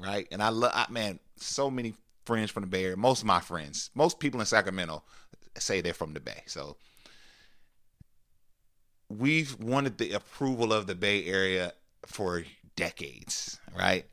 right? 0.01 0.27
And 0.31 0.41
I 0.41 0.49
love, 0.49 0.89
man, 0.89 1.19
so 1.37 1.69
many 1.69 1.93
friends 2.25 2.51
from 2.51 2.61
the 2.61 2.67
Bay 2.67 2.83
Area. 2.83 2.97
Most 2.97 3.21
of 3.21 3.27
my 3.27 3.39
friends, 3.39 3.89
most 3.95 4.19
people 4.19 4.39
in 4.39 4.45
Sacramento 4.45 5.03
say 5.57 5.81
they're 5.81 5.93
from 5.93 6.13
the 6.13 6.19
Bay. 6.19 6.43
So 6.45 6.77
we've 9.09 9.59
wanted 9.59 9.97
the 9.97 10.13
approval 10.13 10.71
of 10.71 10.87
the 10.87 10.95
Bay 10.95 11.25
Area 11.25 11.73
for 12.05 12.43
decades, 12.75 13.59
right? 13.77 14.05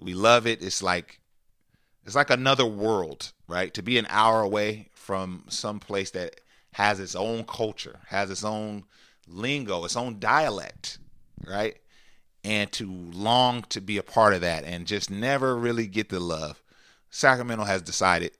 We 0.00 0.14
love 0.14 0.46
it. 0.46 0.62
It's 0.62 0.82
like 0.82 1.20
it's 2.04 2.14
like 2.14 2.30
another 2.30 2.64
world, 2.64 3.32
right? 3.48 3.74
To 3.74 3.82
be 3.82 3.98
an 3.98 4.06
hour 4.08 4.40
away 4.40 4.88
from 4.94 5.44
some 5.48 5.80
place 5.80 6.10
that 6.12 6.40
has 6.78 7.00
its 7.00 7.16
own 7.16 7.42
culture, 7.42 7.98
has 8.06 8.30
its 8.30 8.44
own 8.44 8.84
lingo, 9.26 9.84
its 9.84 9.96
own 9.96 10.20
dialect, 10.20 10.98
right? 11.44 11.76
And 12.44 12.70
to 12.70 12.88
long 12.88 13.62
to 13.70 13.80
be 13.80 13.98
a 13.98 14.02
part 14.04 14.32
of 14.32 14.42
that 14.42 14.62
and 14.62 14.86
just 14.86 15.10
never 15.10 15.56
really 15.56 15.88
get 15.88 16.08
the 16.08 16.20
love. 16.20 16.62
Sacramento 17.10 17.64
has 17.64 17.82
decided 17.82 18.30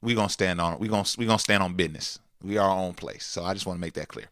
we're 0.00 0.14
gonna 0.14 0.28
stand 0.28 0.60
on 0.60 0.78
we're 0.78 0.88
gonna 0.88 1.08
we're 1.18 1.26
gonna 1.26 1.40
stand 1.40 1.60
on 1.60 1.74
business. 1.74 2.20
We 2.40 2.56
are 2.56 2.70
our 2.70 2.78
own 2.78 2.94
place. 2.94 3.26
So 3.26 3.42
I 3.42 3.52
just 3.52 3.66
want 3.66 3.78
to 3.78 3.80
make 3.80 3.94
that 3.94 4.06
clear. 4.06 4.28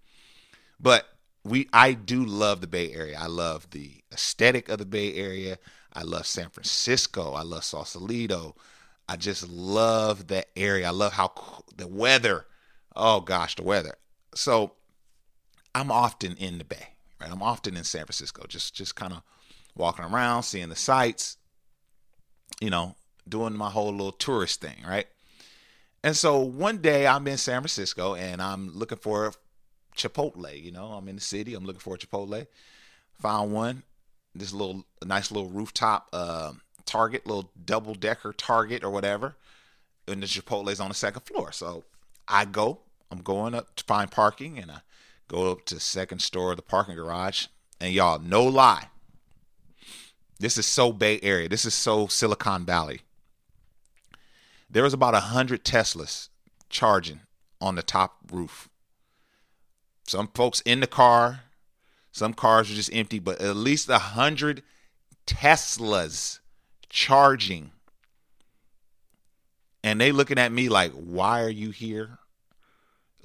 But 0.78 1.08
we 1.42 1.68
I 1.72 1.94
do 1.94 2.24
love 2.24 2.60
the 2.60 2.68
Bay 2.68 2.92
Area. 2.92 3.18
I 3.20 3.26
love 3.26 3.68
the 3.70 3.90
aesthetic 4.12 4.68
of 4.68 4.78
the 4.78 4.86
Bay 4.86 5.12
Area. 5.14 5.58
I 5.92 6.02
love 6.02 6.28
San 6.28 6.50
Francisco. 6.50 7.32
I 7.32 7.42
love 7.42 7.64
Sausalito. 7.64 8.54
I 9.08 9.16
just 9.16 9.48
love 9.48 10.28
that 10.28 10.50
area. 10.54 10.86
I 10.86 10.90
love 10.90 11.14
how 11.14 11.32
the 11.76 11.88
weather. 11.88 12.46
Oh 12.96 13.20
gosh, 13.20 13.56
the 13.56 13.62
weather. 13.62 13.96
So 14.34 14.72
I'm 15.74 15.90
often 15.90 16.36
in 16.36 16.58
the 16.58 16.64
Bay, 16.64 16.88
right? 17.20 17.30
I'm 17.30 17.42
often 17.42 17.76
in 17.76 17.84
San 17.84 18.04
Francisco, 18.04 18.44
just 18.48 18.74
just 18.74 18.96
kind 18.96 19.12
of 19.12 19.22
walking 19.76 20.04
around, 20.04 20.42
seeing 20.44 20.68
the 20.68 20.76
sights. 20.76 21.36
You 22.60 22.70
know, 22.70 22.94
doing 23.28 23.56
my 23.56 23.70
whole 23.70 23.90
little 23.90 24.12
tourist 24.12 24.60
thing, 24.60 24.76
right? 24.86 25.06
And 26.02 26.16
so 26.16 26.38
one 26.38 26.78
day 26.78 27.06
I'm 27.06 27.26
in 27.26 27.36
San 27.36 27.60
Francisco 27.60 28.14
and 28.14 28.40
I'm 28.40 28.72
looking 28.72 28.98
for 28.98 29.32
Chipotle. 29.96 30.62
You 30.62 30.70
know, 30.70 30.92
I'm 30.92 31.08
in 31.08 31.16
the 31.16 31.20
city. 31.20 31.54
I'm 31.54 31.64
looking 31.64 31.80
for 31.80 31.96
a 31.96 31.98
Chipotle. 31.98 32.46
Found 33.20 33.52
one 33.52 33.82
this 34.38 34.52
little 34.52 34.84
nice 35.04 35.30
little 35.30 35.48
rooftop 35.48 36.08
uh, 36.12 36.52
Target, 36.84 37.26
little 37.26 37.50
double 37.64 37.94
decker 37.94 38.32
Target 38.32 38.84
or 38.84 38.90
whatever, 38.90 39.36
and 40.06 40.22
the 40.22 40.26
Chipotle 40.26 40.70
is 40.70 40.80
on 40.80 40.88
the 40.88 40.94
second 40.94 41.22
floor. 41.22 41.50
So 41.52 41.84
I 42.28 42.44
go, 42.44 42.80
I'm 43.10 43.20
going 43.20 43.54
up 43.54 43.74
to 43.76 43.84
find 43.84 44.10
parking, 44.10 44.58
and 44.58 44.70
I 44.70 44.78
go 45.28 45.52
up 45.52 45.64
to 45.66 45.74
the 45.74 45.80
second 45.80 46.20
store 46.20 46.50
of 46.50 46.56
the 46.56 46.62
parking 46.62 46.96
garage, 46.96 47.46
and 47.80 47.92
y'all, 47.92 48.18
no 48.18 48.44
lie, 48.44 48.88
this 50.38 50.58
is 50.58 50.66
so 50.66 50.92
Bay 50.92 51.18
Area. 51.22 51.48
This 51.48 51.64
is 51.64 51.74
so 51.74 52.06
Silicon 52.06 52.66
Valley. 52.66 53.00
There 54.68 54.82
was 54.82 54.92
about 54.92 55.14
a 55.14 55.20
hundred 55.20 55.64
Teslas 55.64 56.28
charging 56.68 57.20
on 57.60 57.76
the 57.76 57.82
top 57.82 58.18
roof. 58.30 58.68
Some 60.06 60.28
folks 60.34 60.60
in 60.60 60.80
the 60.80 60.86
car, 60.86 61.40
some 62.12 62.34
cars 62.34 62.70
are 62.70 62.74
just 62.74 62.92
empty, 62.92 63.18
but 63.18 63.40
at 63.40 63.56
least 63.56 63.88
a 63.88 63.98
hundred 63.98 64.62
Teslas 65.26 66.40
charging. 66.88 67.70
And 69.82 70.00
they 70.00 70.12
looking 70.12 70.38
at 70.38 70.52
me 70.52 70.68
like, 70.68 70.92
why 70.92 71.42
are 71.42 71.50
you 71.50 71.70
here? 71.70 72.18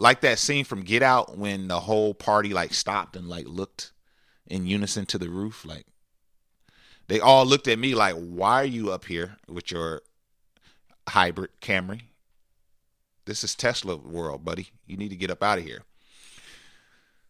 Like 0.02 0.22
that 0.22 0.40
scene 0.40 0.66
from 0.66 0.82
Get 0.82 1.04
Out 1.04 1.38
when 1.38 1.68
the 1.68 1.82
whole 1.82 2.16
party 2.16 2.56
like 2.56 2.74
stopped 2.74 3.16
and 3.16 3.30
like 3.30 3.46
looked 3.48 3.92
in 4.48 4.66
unison 4.66 5.06
to 5.06 5.20
the 5.20 5.30
roof. 5.30 5.64
Like 5.64 5.86
they 7.08 7.20
all 7.20 7.46
looked 7.46 7.68
at 7.68 7.78
me 7.78 7.94
like, 7.94 8.16
why 8.16 8.64
are 8.64 8.66
you 8.66 8.92
up 8.92 9.06
here 9.06 9.38
with 9.48 9.70
your 9.70 10.02
hybrid 11.08 11.52
Camry? 11.62 12.02
This 13.26 13.44
is 13.44 13.54
Tesla 13.54 13.96
world, 13.96 14.44
buddy. 14.44 14.70
You 14.88 14.98
need 14.98 15.10
to 15.10 15.16
get 15.16 15.30
up 15.30 15.44
out 15.44 15.60
of 15.60 15.66
here. 15.66 15.84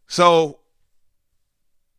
So 0.08 0.60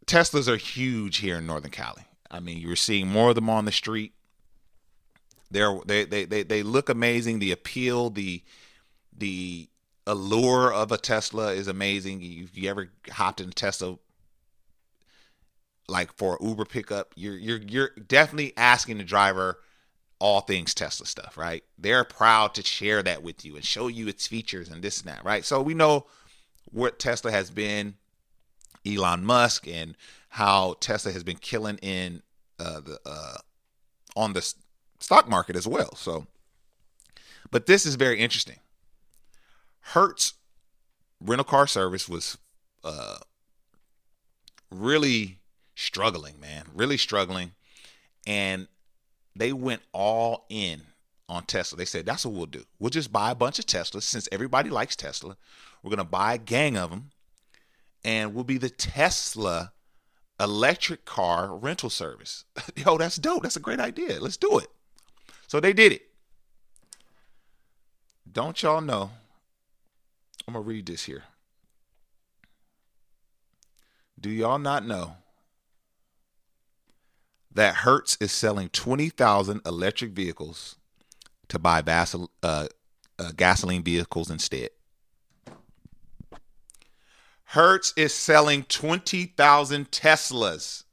Teslas 0.06 0.48
are 0.48 0.56
huge 0.56 1.18
here 1.18 1.36
in 1.36 1.46
Northern 1.46 1.70
Cali. 1.70 2.04
I 2.30 2.40
mean, 2.40 2.56
you're 2.56 2.76
seeing 2.76 3.08
more 3.08 3.28
of 3.28 3.34
them 3.34 3.50
on 3.50 3.66
the 3.66 3.72
street. 3.72 4.14
They're, 5.50 5.78
they 5.84 6.06
they 6.06 6.24
they 6.24 6.42
they 6.44 6.62
look 6.62 6.88
amazing. 6.88 7.40
The 7.40 7.52
appeal, 7.52 8.08
the 8.08 8.42
the 9.14 9.68
allure 10.06 10.72
of 10.72 10.92
a 10.92 10.98
Tesla 10.98 11.52
is 11.52 11.68
amazing. 11.68 12.22
If 12.22 12.56
you 12.56 12.68
ever 12.68 12.90
hopped 13.10 13.40
in 13.40 13.48
a 13.48 13.52
Tesla, 13.52 13.98
like 15.88 16.12
for 16.14 16.38
Uber 16.40 16.64
pickup, 16.64 17.12
you're 17.16 17.36
you're 17.36 17.58
you're 17.58 17.90
definitely 18.06 18.52
asking 18.56 18.98
the 18.98 19.04
driver 19.04 19.58
all 20.18 20.40
things 20.40 20.72
Tesla 20.72 21.04
stuff, 21.04 21.36
right? 21.36 21.64
They're 21.76 22.04
proud 22.04 22.54
to 22.54 22.62
share 22.62 23.02
that 23.02 23.24
with 23.24 23.44
you 23.44 23.56
and 23.56 23.64
show 23.64 23.88
you 23.88 24.06
its 24.06 24.26
features 24.26 24.68
and 24.68 24.80
this 24.80 25.00
and 25.00 25.10
that, 25.10 25.24
right? 25.24 25.44
So 25.44 25.60
we 25.60 25.74
know 25.74 26.06
what 26.70 27.00
Tesla 27.00 27.32
has 27.32 27.50
been, 27.50 27.94
Elon 28.86 29.24
Musk, 29.24 29.66
and 29.66 29.96
how 30.28 30.76
Tesla 30.78 31.10
has 31.12 31.24
been 31.24 31.38
killing 31.38 31.78
in 31.78 32.22
uh, 32.60 32.80
the 32.80 33.00
uh, 33.04 33.38
on 34.14 34.32
the 34.32 34.54
stock 35.00 35.28
market 35.28 35.56
as 35.56 35.66
well. 35.66 35.94
So, 35.96 36.26
but 37.50 37.66
this 37.66 37.84
is 37.84 37.96
very 37.96 38.20
interesting. 38.20 38.58
Hertz 39.82 40.34
rental 41.20 41.44
car 41.44 41.66
service 41.66 42.08
was 42.08 42.38
uh, 42.84 43.18
really 44.70 45.38
struggling, 45.74 46.40
man, 46.40 46.64
really 46.74 46.96
struggling, 46.96 47.52
and 48.26 48.68
they 49.36 49.52
went 49.52 49.82
all 49.92 50.46
in 50.48 50.82
on 51.28 51.44
Tesla. 51.44 51.78
They 51.78 51.84
said 51.84 52.06
that's 52.06 52.24
what 52.24 52.34
we'll 52.34 52.46
do. 52.46 52.64
We'll 52.78 52.90
just 52.90 53.12
buy 53.12 53.30
a 53.30 53.34
bunch 53.34 53.58
of 53.58 53.66
Teslas 53.66 54.02
since 54.02 54.28
everybody 54.32 54.70
likes 54.70 54.96
Tesla. 54.96 55.36
We're 55.82 55.90
gonna 55.90 56.04
buy 56.04 56.34
a 56.34 56.38
gang 56.38 56.76
of 56.76 56.90
them, 56.90 57.10
and 58.04 58.34
we'll 58.34 58.44
be 58.44 58.58
the 58.58 58.70
Tesla 58.70 59.72
electric 60.40 61.04
car 61.04 61.54
rental 61.56 61.90
service. 61.90 62.44
Yo, 62.76 62.98
that's 62.98 63.16
dope. 63.16 63.42
That's 63.42 63.56
a 63.56 63.60
great 63.60 63.80
idea. 63.80 64.20
Let's 64.20 64.36
do 64.36 64.58
it. 64.58 64.68
So 65.46 65.60
they 65.60 65.72
did 65.72 65.92
it. 65.92 66.02
Don't 68.30 68.62
y'all 68.62 68.80
know? 68.80 69.10
I'm 70.46 70.54
going 70.54 70.64
to 70.64 70.68
read 70.68 70.86
this 70.86 71.04
here. 71.04 71.24
Do 74.18 74.30
y'all 74.30 74.58
not 74.58 74.86
know 74.86 75.16
that 77.52 77.76
Hertz 77.76 78.16
is 78.20 78.32
selling 78.32 78.68
20,000 78.68 79.60
electric 79.66 80.12
vehicles 80.12 80.76
to 81.48 81.58
buy 81.58 81.82
vasel- 81.82 82.28
uh, 82.42 82.68
uh, 83.18 83.32
gasoline 83.36 83.82
vehicles 83.82 84.30
instead? 84.30 84.70
Hertz 87.46 87.92
is 87.96 88.14
selling 88.14 88.62
20,000 88.64 89.90
Teslas 89.90 90.84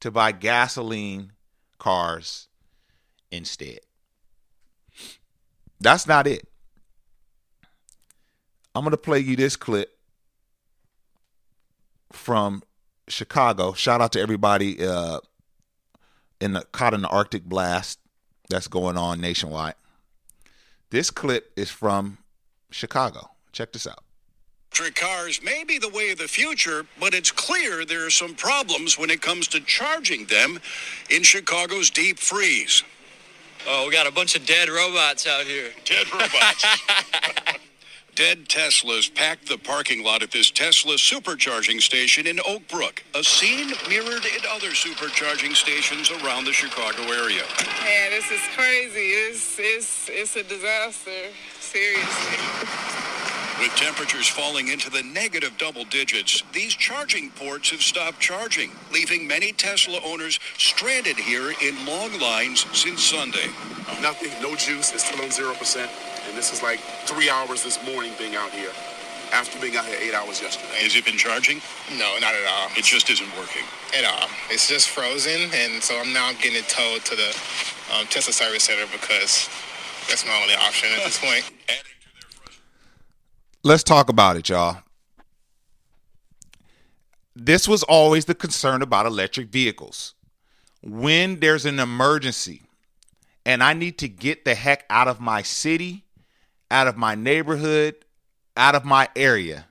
to 0.00 0.10
buy 0.10 0.32
gasoline 0.32 1.32
cars 1.78 2.48
instead. 3.30 3.80
That's 5.80 6.06
not 6.06 6.26
it. 6.26 6.48
I'm 8.74 8.82
going 8.82 8.90
to 8.90 8.96
play 8.96 9.20
you 9.20 9.36
this 9.36 9.56
clip 9.56 9.96
from 12.12 12.62
Chicago. 13.08 13.72
Shout 13.72 14.00
out 14.00 14.12
to 14.12 14.20
everybody 14.20 14.84
uh, 14.84 15.20
in 16.40 16.54
the 16.54 16.62
caught 16.72 16.94
in 16.94 17.02
the 17.02 17.08
Arctic 17.08 17.44
blast 17.44 17.98
that's 18.48 18.68
going 18.68 18.96
on 18.96 19.20
nationwide. 19.20 19.74
This 20.90 21.10
clip 21.10 21.52
is 21.56 21.70
from 21.70 22.18
Chicago. 22.70 23.30
Check 23.52 23.72
this 23.72 23.86
out. 23.86 24.04
Electric 24.72 24.96
cars 24.96 25.40
may 25.40 25.62
be 25.62 25.78
the 25.78 25.88
way 25.88 26.10
of 26.10 26.18
the 26.18 26.26
future, 26.26 26.84
but 26.98 27.14
it's 27.14 27.30
clear 27.30 27.84
there 27.84 28.04
are 28.04 28.10
some 28.10 28.34
problems 28.34 28.98
when 28.98 29.08
it 29.08 29.22
comes 29.22 29.46
to 29.46 29.60
charging 29.60 30.26
them 30.26 30.58
in 31.10 31.22
Chicago's 31.22 31.90
deep 31.90 32.18
freeze. 32.18 32.82
Oh, 33.68 33.86
we 33.86 33.92
got 33.92 34.08
a 34.08 34.12
bunch 34.12 34.34
of 34.34 34.44
dead 34.44 34.68
robots 34.68 35.28
out 35.28 35.44
here. 35.44 35.70
Dead 35.84 36.12
robots. 36.12 36.66
Dead 38.14 38.44
Teslas 38.48 39.12
packed 39.12 39.48
the 39.48 39.58
parking 39.58 40.04
lot 40.04 40.22
at 40.22 40.30
this 40.30 40.48
Tesla 40.48 40.94
supercharging 40.94 41.80
station 41.82 42.28
in 42.28 42.38
Oak 42.46 42.62
Brook, 42.68 43.02
a 43.12 43.24
scene 43.24 43.72
mirrored 43.88 44.24
in 44.24 44.40
other 44.52 44.68
supercharging 44.68 45.56
stations 45.56 46.12
around 46.12 46.44
the 46.44 46.52
Chicago 46.52 47.02
area. 47.02 47.42
Man, 47.82 48.10
this 48.10 48.30
is 48.30 48.40
crazy. 48.54 49.00
It's 49.00 49.56
it's 49.58 50.08
it's 50.08 50.36
a 50.36 50.44
disaster. 50.44 51.10
Seriously. 51.58 52.38
With 53.58 53.74
temperatures 53.76 54.28
falling 54.28 54.68
into 54.68 54.90
the 54.90 55.02
negative 55.02 55.56
double 55.58 55.84
digits, 55.84 56.42
these 56.52 56.74
charging 56.74 57.30
ports 57.30 57.70
have 57.70 57.82
stopped 57.82 58.20
charging, 58.20 58.70
leaving 58.92 59.26
many 59.26 59.52
Tesla 59.52 59.98
owners 60.04 60.38
stranded 60.56 61.16
here 61.16 61.52
in 61.62 61.84
long 61.84 62.18
lines 62.20 62.66
since 62.72 63.02
Sunday. 63.02 63.48
Nothing, 64.00 64.30
no 64.40 64.54
juice. 64.54 64.92
It's 64.92 65.04
still 65.04 65.22
on 65.24 65.32
zero 65.32 65.54
percent, 65.54 65.90
and 66.34 66.38
this 66.40 66.52
is 66.52 66.64
like 66.64 66.80
three 67.06 67.30
hours 67.30 67.62
this 67.62 67.78
morning 67.86 68.10
being 68.18 68.34
out 68.34 68.50
here. 68.50 68.70
After 69.32 69.56
being 69.60 69.76
out 69.76 69.84
here 69.84 69.96
eight 70.00 70.14
hours 70.14 70.42
yesterday. 70.42 70.82
Has 70.82 70.96
it 70.96 71.04
been 71.04 71.16
charging? 71.16 71.60
No, 71.92 72.18
not 72.20 72.34
at 72.34 72.44
all. 72.50 72.68
It 72.76 72.84
just 72.84 73.08
isn't 73.08 73.38
working. 73.38 73.62
At 73.96 74.04
all. 74.04 74.28
It's 74.50 74.68
just 74.68 74.88
frozen, 74.88 75.48
and 75.54 75.80
so 75.80 75.96
I'm 75.96 76.12
now 76.12 76.32
getting 76.32 76.56
it 76.56 76.68
towed 76.68 77.04
to 77.04 77.14
the 77.14 77.28
um, 77.94 78.06
Tesla 78.06 78.32
Service 78.32 78.64
Center 78.64 78.84
because 78.90 79.48
that's 80.08 80.26
my 80.26 80.36
only 80.42 80.54
option 80.54 80.90
at 80.98 81.04
this 81.04 81.20
point. 81.20 81.48
Let's 83.62 83.84
talk 83.84 84.08
about 84.08 84.36
it, 84.36 84.48
y'all. 84.48 84.78
This 87.36 87.68
was 87.68 87.84
always 87.84 88.24
the 88.24 88.34
concern 88.34 88.82
about 88.82 89.06
electric 89.06 89.50
vehicles. 89.50 90.14
When 90.82 91.38
there's 91.38 91.64
an 91.64 91.78
emergency 91.78 92.62
and 93.46 93.62
I 93.62 93.72
need 93.72 93.98
to 93.98 94.08
get 94.08 94.44
the 94.44 94.56
heck 94.56 94.84
out 94.90 95.06
of 95.06 95.20
my 95.20 95.42
city, 95.42 96.04
out 96.70 96.86
of 96.86 96.96
my 96.96 97.14
neighborhood, 97.14 97.96
out 98.56 98.74
of 98.74 98.84
my 98.84 99.08
area 99.16 99.66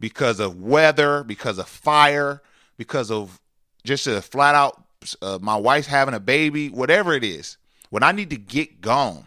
because 0.00 0.40
of 0.40 0.60
weather, 0.60 1.22
because 1.22 1.58
of 1.58 1.68
fire, 1.68 2.42
because 2.76 3.10
of 3.10 3.40
just 3.84 4.06
a 4.06 4.20
flat 4.20 4.54
out 4.54 4.82
uh, 5.20 5.38
my 5.40 5.56
wife's 5.56 5.88
having 5.88 6.14
a 6.14 6.20
baby, 6.20 6.68
whatever 6.68 7.12
it 7.12 7.24
is. 7.24 7.56
When 7.90 8.02
I 8.02 8.12
need 8.12 8.30
to 8.30 8.36
get 8.36 8.80
gone, 8.80 9.26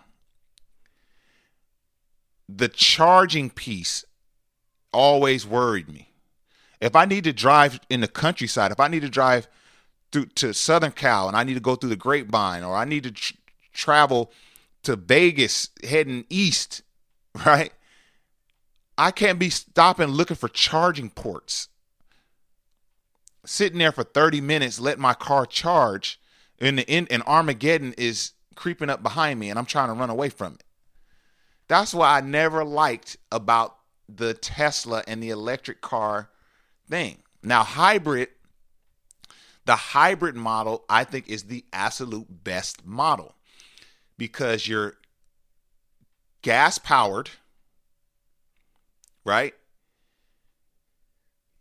the 2.47 2.67
charging 2.67 3.49
piece 3.49 4.05
always 4.91 5.45
worried 5.45 5.89
me. 5.89 6.09
If 6.81 6.95
I 6.95 7.05
need 7.05 7.23
to 7.25 7.33
drive 7.33 7.79
in 7.89 8.01
the 8.01 8.07
countryside, 8.07 8.71
if 8.71 8.79
I 8.79 8.87
need 8.87 9.01
to 9.01 9.09
drive 9.09 9.47
through 10.11 10.27
to 10.27 10.53
Southern 10.53 10.91
Cal 10.91 11.27
and 11.27 11.35
I 11.35 11.43
need 11.43 11.55
to 11.55 11.59
go 11.59 11.75
through 11.75 11.89
the 11.89 11.95
Grapevine, 11.95 12.63
or 12.63 12.75
I 12.75 12.85
need 12.85 13.03
to 13.03 13.11
tr- 13.11 13.33
travel 13.73 14.31
to 14.85 14.95
Vegas 14.95 15.69
heading 15.83 16.25
east, 16.29 16.81
right? 17.45 17.73
I 18.97 19.11
can't 19.11 19.39
be 19.39 19.49
stopping 19.49 20.07
looking 20.07 20.37
for 20.37 20.49
charging 20.49 21.09
ports. 21.09 21.69
Sitting 23.45 23.79
there 23.79 23.91
for 23.91 24.03
30 24.03 24.41
minutes, 24.41 24.79
let 24.79 24.97
my 24.97 25.13
car 25.13 25.45
charge, 25.45 26.19
and 26.59 26.79
the 26.79 26.89
end, 26.89 27.07
and 27.11 27.21
Armageddon 27.23 27.93
is 27.97 28.31
creeping 28.55 28.89
up 28.89 29.03
behind 29.03 29.39
me, 29.39 29.49
and 29.49 29.59
I'm 29.59 29.65
trying 29.65 29.89
to 29.89 29.93
run 29.93 30.09
away 30.09 30.29
from 30.29 30.53
it. 30.53 30.63
That's 31.67 31.93
why 31.93 32.17
I 32.17 32.21
never 32.21 32.63
liked 32.63 33.17
about 33.31 33.77
the 34.07 34.33
Tesla 34.33 35.03
and 35.07 35.21
the 35.21 35.29
electric 35.29 35.81
car 35.81 36.29
thing. 36.87 37.19
Now, 37.43 37.63
hybrid, 37.63 38.29
The 39.65 39.75
hybrid 39.75 40.35
model, 40.35 40.85
I 40.87 41.03
think, 41.03 41.27
is 41.27 41.43
the 41.43 41.65
absolute 41.73 42.43
best 42.43 42.85
model 42.85 43.34
because 44.17 44.67
you're 44.67 44.95
gas 46.41 46.77
powered, 46.77 47.31
right? 49.23 49.53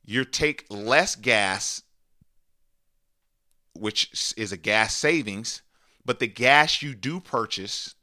You 0.04 0.24
take 0.24 0.66
less 0.68 1.16
gas, 1.16 1.82
which 3.72 4.34
is 4.36 4.52
a 4.52 4.56
gas 4.56 4.94
savings, 4.94 5.62
but 6.04 6.18
the 6.18 6.26
gas 6.26 6.82
you 6.82 6.94
do 6.94 7.20
purchase, 7.20 7.94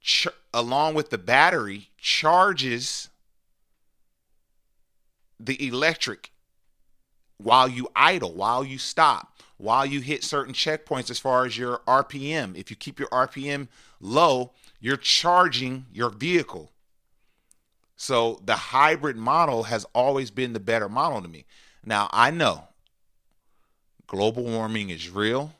ch- 0.00 0.28
along 0.54 0.94
with 0.94 1.10
the 1.10 1.18
battery, 1.18 1.90
charges 1.98 3.10
the 5.38 5.66
electric 5.66 6.30
while 7.36 7.68
you 7.68 7.88
idle, 7.94 8.34
while 8.34 8.64
you 8.64 8.78
stop, 8.78 9.29
while 9.60 9.84
you 9.84 10.00
hit 10.00 10.24
certain 10.24 10.54
checkpoints 10.54 11.10
as 11.10 11.18
far 11.18 11.44
as 11.44 11.58
your 11.58 11.82
RPM. 11.86 12.56
If 12.56 12.70
you 12.70 12.76
keep 12.76 12.98
your 12.98 13.08
RPM 13.08 13.68
low, 14.00 14.52
you're 14.80 14.96
charging 14.96 15.84
your 15.92 16.08
vehicle. 16.08 16.72
So 17.94 18.40
the 18.42 18.56
hybrid 18.56 19.18
model 19.18 19.64
has 19.64 19.84
always 19.94 20.30
been 20.30 20.54
the 20.54 20.60
better 20.60 20.88
model 20.88 21.20
to 21.20 21.28
me. 21.28 21.44
Now, 21.84 22.08
I 22.10 22.30
know 22.30 22.68
global 24.06 24.44
warming 24.44 24.88
is 24.88 25.10
real. 25.10 25.52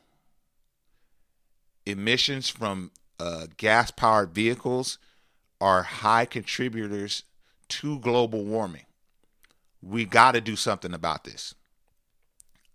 Emissions 1.84 2.48
from 2.48 2.92
uh, 3.18 3.48
gas 3.58 3.90
powered 3.90 4.32
vehicles 4.32 4.98
are 5.60 5.82
high 5.82 6.24
contributors 6.24 7.24
to 7.68 7.98
global 7.98 8.46
warming. 8.46 8.86
We 9.82 10.06
got 10.06 10.32
to 10.32 10.40
do 10.40 10.56
something 10.56 10.94
about 10.94 11.24
this. 11.24 11.54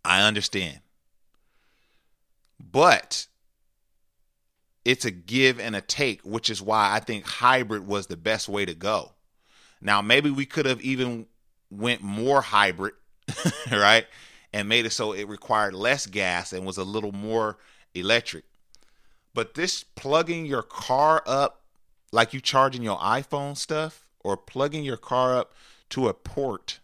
I 0.04 0.22
understand. 0.22 0.82
But 2.76 3.28
it's 4.84 5.06
a 5.06 5.12
give 5.12 5.62
and 5.62 5.78
a 5.78 5.82
take, 5.82 6.20
which 6.24 6.50
is 6.50 6.62
why 6.62 6.92
I 6.94 7.00
think 7.00 7.26
hybrid 7.26 7.88
was 7.88 8.08
the 8.08 8.18
best 8.18 8.50
way 8.50 8.66
to 8.66 8.74
go. 8.74 9.14
Now, 9.80 10.02
maybe 10.02 10.30
we 10.30 10.46
could 10.46 10.66
have 10.66 10.82
even 10.82 11.28
went 11.72 12.02
more 12.02 12.42
hybrid, 12.42 12.96
right? 13.72 14.06
And 14.52 14.68
made 14.68 14.86
it 14.86 14.90
so 14.90 15.14
it 15.14 15.30
required 15.30 15.74
less 15.74 16.06
gas 16.06 16.52
and 16.52 16.66
was 16.66 16.76
a 16.76 16.84
little 16.84 17.14
more 17.14 17.60
electric. 17.94 18.44
But 19.34 19.54
this 19.54 19.86
plugging 19.86 20.46
your 20.46 20.62
car 20.62 21.24
up 21.26 21.62
like 22.12 22.34
you 22.34 22.42
charging 22.42 22.84
your 22.84 22.98
iPhone 22.98 23.56
stuff 23.56 24.06
or 24.20 24.36
plugging 24.36 24.84
your 24.84 24.98
car 24.98 25.38
up 25.38 25.54
to 25.92 26.10
a 26.10 26.14
port 26.14 26.82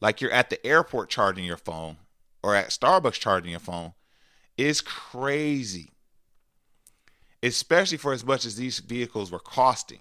like 0.00 0.20
you're 0.20 0.30
at 0.30 0.50
the 0.50 0.64
airport 0.64 1.10
charging 1.10 1.44
your 1.44 1.56
phone 1.56 1.96
or 2.44 2.54
at 2.54 2.68
Starbucks 2.68 3.14
charging 3.14 3.50
your 3.50 3.58
phone 3.58 3.94
is 4.56 4.80
crazy. 4.80 5.90
Especially 7.42 7.98
for 7.98 8.12
as 8.12 8.24
much 8.24 8.44
as 8.44 8.56
these 8.56 8.78
vehicles 8.78 9.30
were 9.30 9.38
costing. 9.38 10.00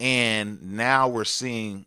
And 0.00 0.76
now 0.76 1.08
we're 1.08 1.24
seeing 1.24 1.86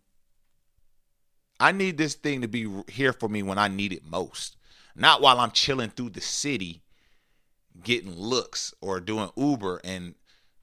I 1.61 1.71
need 1.71 1.99
this 1.99 2.15
thing 2.15 2.41
to 2.41 2.47
be 2.47 2.67
here 2.87 3.13
for 3.13 3.29
me 3.29 3.43
when 3.43 3.59
I 3.59 3.67
need 3.67 3.93
it 3.93 4.03
most. 4.03 4.57
Not 4.95 5.21
while 5.21 5.39
I'm 5.39 5.51
chilling 5.51 5.91
through 5.91 6.09
the 6.09 6.21
city 6.21 6.81
getting 7.83 8.15
looks 8.15 8.73
or 8.81 8.99
doing 8.99 9.29
Uber 9.37 9.79
and 9.83 10.15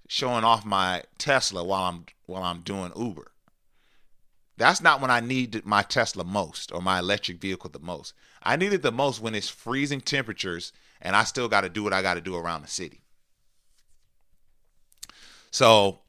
showing 0.09 0.43
off 0.43 0.65
my 0.65 1.05
Tesla 1.17 1.63
while 1.63 1.85
I'm 1.85 2.07
while 2.27 2.43
I'm 2.43 2.61
doing 2.61 2.93
Uber. 2.97 3.31
That's 4.59 4.83
not 4.83 5.01
when 5.01 5.11
I 5.11 5.21
need 5.21 5.65
my 5.65 5.83
Tesla 5.83 6.25
most 6.25 6.73
or 6.73 6.83
my 6.83 6.99
electric 6.99 7.41
vehicle 7.41 7.71
the 7.71 7.79
most. 7.79 8.13
I 8.43 8.57
need 8.57 8.73
it 8.73 8.83
the 8.83 8.91
most 8.91 9.23
when 9.23 9.37
it's 9.37 9.49
freezing 9.49 10.01
temperatures 10.01 10.73
and 11.01 11.15
I 11.15 11.23
still 11.23 11.49
got 11.49 11.61
to 11.61 11.69
do 11.69 11.85
what 11.85 11.93
I 11.93 12.03
got 12.03 12.15
to 12.15 12.21
do 12.21 12.35
around 12.35 12.63
the 12.63 12.69
city. 12.69 13.01
So, 15.53 16.01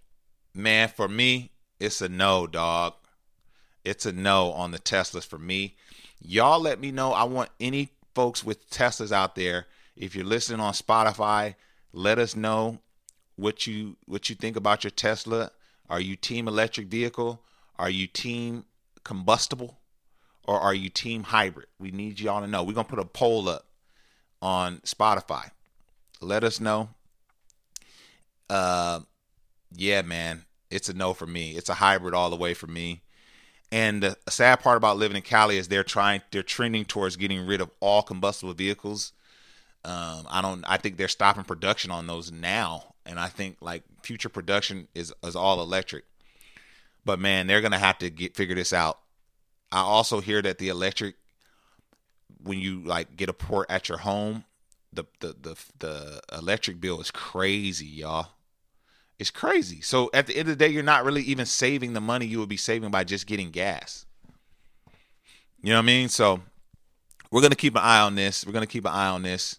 man, 0.54 0.90
for 0.90 1.08
me, 1.08 1.52
it's 1.80 2.02
a 2.02 2.10
no, 2.10 2.48
dog. 2.48 2.96
It's 3.86 4.08
a 4.08 4.12
no 4.12 4.52
on 4.54 4.72
the 4.72 4.80
Teslas 4.80 5.26
for 5.26 5.38
me. 5.38 5.76
Y'all 6.20 6.60
let 6.60 6.80
me 6.80 6.92
know. 6.92 7.14
I 7.14 7.26
want 7.26 7.50
any 7.60 7.90
folks 8.16 8.44
with 8.44 8.68
Teslas 8.72 9.12
out 9.12 9.36
there. 9.36 9.68
If 9.96 10.16
you're 10.16 10.26
listening 10.26 10.60
on 10.60 10.74
Spotify, 10.74 11.54
let 11.94 12.18
us 12.18 12.36
know 12.36 12.80
what 13.36 13.68
you 13.68 13.96
what 14.06 14.28
you 14.28 14.36
think 14.36 14.56
about 14.58 14.84
your 14.84 14.92
Tesla. 14.92 15.52
Are 15.88 16.02
you 16.02 16.16
team 16.16 16.48
electric 16.48 16.88
vehicle? 16.88 17.44
Are 17.80 17.90
you 17.90 18.08
team 18.08 18.66
combustible 19.06 19.80
or 20.44 20.60
are 20.60 20.74
you 20.74 20.90
team 20.90 21.24
hybrid? 21.24 21.68
We 21.80 21.92
need 21.92 22.20
y'all 22.20 22.42
to 22.42 22.48
know. 22.48 22.62
We're 22.62 22.74
going 22.74 22.86
to 22.86 22.90
put 22.90 23.00
a 23.00 23.06
poll 23.06 23.48
up 23.48 23.66
on 24.42 24.80
Spotify. 24.80 25.52
Let 26.22 26.44
us 26.44 26.60
know. 26.60 26.90
Uh, 28.50 29.00
yeah, 29.74 30.02
man, 30.02 30.44
it's 30.70 30.90
a 30.90 30.94
no 30.94 31.14
for 31.14 31.26
me. 31.26 31.52
It's 31.52 31.70
a 31.70 31.76
hybrid 31.76 32.14
all 32.14 32.30
the 32.30 32.36
way 32.36 32.54
for 32.54 32.68
me. 32.68 33.02
And 33.72 34.04
the 34.04 34.18
sad 34.28 34.60
part 34.60 34.76
about 34.76 34.98
living 34.98 35.16
in 35.16 35.24
Cali 35.24 35.58
is 35.58 35.70
they're 35.70 35.84
trying, 35.84 36.22
they're 36.32 36.44
trending 36.44 36.84
towards 36.84 37.16
getting 37.16 37.46
rid 37.46 37.62
of 37.62 37.70
all 37.80 38.02
combustible 38.02 38.54
vehicles. 38.54 39.14
Um, 39.86 40.28
I 40.30 40.42
don't, 40.42 40.66
I 40.68 40.76
think 40.78 40.98
they're 40.98 41.08
stopping 41.08 41.46
production 41.46 41.92
on 41.92 42.08
those 42.08 42.30
now, 42.30 42.96
and 43.06 43.18
I 43.18 43.28
think 43.28 43.58
like 43.62 43.84
future 44.04 44.28
production 44.28 44.90
is 44.94 45.14
is 45.24 45.38
all 45.38 45.62
electric. 45.62 46.04
But 47.10 47.20
man, 47.20 47.48
they're 47.48 47.62
gonna 47.62 47.80
have 47.80 47.98
to 47.98 48.12
get 48.12 48.36
figure 48.36 48.54
this 48.54 48.72
out. 48.72 49.00
I 49.72 49.80
also 49.80 50.22
hear 50.22 50.44
that 50.44 50.60
the 50.60 50.70
electric, 50.70 51.16
when 52.44 52.60
you 52.60 52.84
like 52.84 53.16
get 53.16 53.30
a 53.30 53.34
port 53.34 53.72
at 53.72 53.90
your 53.90 53.98
home, 53.98 54.44
the 54.94 55.06
the 55.20 55.36
the 55.42 55.56
the 55.80 56.22
electric 56.38 56.80
bill 56.80 57.02
is 57.02 57.10
crazy, 57.10 57.88
y'all. 57.88 58.28
It's 59.18 59.32
crazy. 59.32 59.82
So 59.82 60.12
at 60.14 60.28
the 60.28 60.38
end 60.38 60.50
of 60.50 60.60
the 60.60 60.64
day, 60.64 60.72
you're 60.72 60.84
not 60.84 61.04
really 61.04 61.24
even 61.24 61.48
saving 61.48 61.94
the 61.94 62.00
money 62.00 62.28
you 62.28 62.38
would 62.38 62.48
be 62.48 62.58
saving 62.58 62.92
by 62.92 63.04
just 63.04 63.26
getting 63.26 63.50
gas. 63.50 64.06
You 65.64 65.72
know 65.72 65.78
what 65.78 65.86
I 65.86 65.88
mean? 65.88 66.10
So 66.10 66.42
we're 67.32 67.42
gonna 67.42 67.56
keep 67.56 67.74
an 67.74 67.82
eye 67.82 68.02
on 68.02 68.14
this. 68.14 68.46
We're 68.46 68.54
gonna 68.54 68.68
keep 68.68 68.86
an 68.86 68.92
eye 68.94 69.08
on 69.10 69.24
this. 69.24 69.58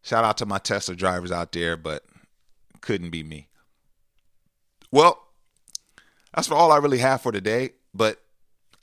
Shout 0.00 0.24
out 0.24 0.38
to 0.38 0.46
my 0.46 0.56
Tesla 0.56 0.94
drivers 0.94 1.32
out 1.32 1.52
there, 1.52 1.76
but 1.76 2.06
couldn't 2.80 3.10
be 3.10 3.22
me. 3.22 3.48
Well, 4.90 5.27
that's 6.38 6.52
all 6.52 6.70
I 6.70 6.76
really 6.76 6.98
have 6.98 7.20
for 7.20 7.32
today. 7.32 7.70
But 7.92 8.22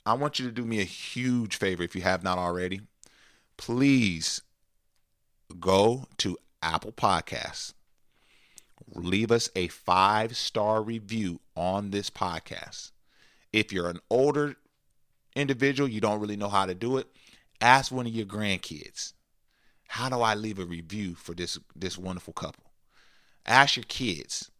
I 0.04 0.12
want 0.12 0.38
you 0.38 0.44
to 0.46 0.52
do 0.52 0.62
me 0.62 0.80
a 0.80 0.84
huge 0.84 1.56
favor 1.56 1.82
if 1.82 1.96
you 1.96 2.02
have 2.02 2.22
not 2.22 2.36
already. 2.36 2.82
Please 3.56 4.42
go 5.58 6.04
to 6.18 6.36
Apple 6.62 6.92
Podcasts. 6.92 7.72
Leave 8.94 9.32
us 9.32 9.48
a 9.56 9.68
five 9.68 10.36
star 10.36 10.82
review 10.82 11.40
on 11.56 11.90
this 11.90 12.10
podcast. 12.10 12.90
If 13.54 13.72
you're 13.72 13.88
an 13.88 14.00
older 14.10 14.56
individual, 15.34 15.88
you 15.88 16.02
don't 16.02 16.20
really 16.20 16.36
know 16.36 16.50
how 16.50 16.66
to 16.66 16.74
do 16.74 16.98
it, 16.98 17.06
ask 17.62 17.90
one 17.90 18.06
of 18.06 18.12
your 18.12 18.26
grandkids. 18.26 19.14
How 19.88 20.10
do 20.10 20.20
I 20.20 20.34
leave 20.34 20.58
a 20.58 20.66
review 20.66 21.14
for 21.14 21.34
this 21.34 21.58
this 21.74 21.96
wonderful 21.96 22.34
couple? 22.34 22.64
Ask 23.46 23.76
your 23.76 23.84
kids 23.88 24.50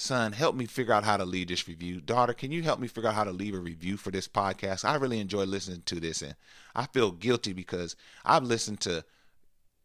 son, 0.00 0.32
help 0.32 0.54
me 0.56 0.66
figure 0.66 0.92
out 0.92 1.04
how 1.04 1.16
to 1.16 1.24
leave 1.24 1.48
this 1.48 1.68
review. 1.68 2.00
Daughter, 2.00 2.32
can 2.32 2.50
you 2.50 2.62
help 2.62 2.80
me 2.80 2.88
figure 2.88 3.08
out 3.08 3.14
how 3.14 3.24
to 3.24 3.30
leave 3.30 3.54
a 3.54 3.58
review 3.58 3.96
for 3.96 4.10
this 4.10 4.28
podcast? 4.28 4.84
I 4.84 4.96
really 4.96 5.20
enjoy 5.20 5.44
listening 5.44 5.82
to 5.86 6.00
this 6.00 6.22
and 6.22 6.34
I 6.74 6.86
feel 6.86 7.12
guilty 7.12 7.52
because 7.52 7.96
I've 8.24 8.42
listened 8.42 8.80
to 8.80 9.04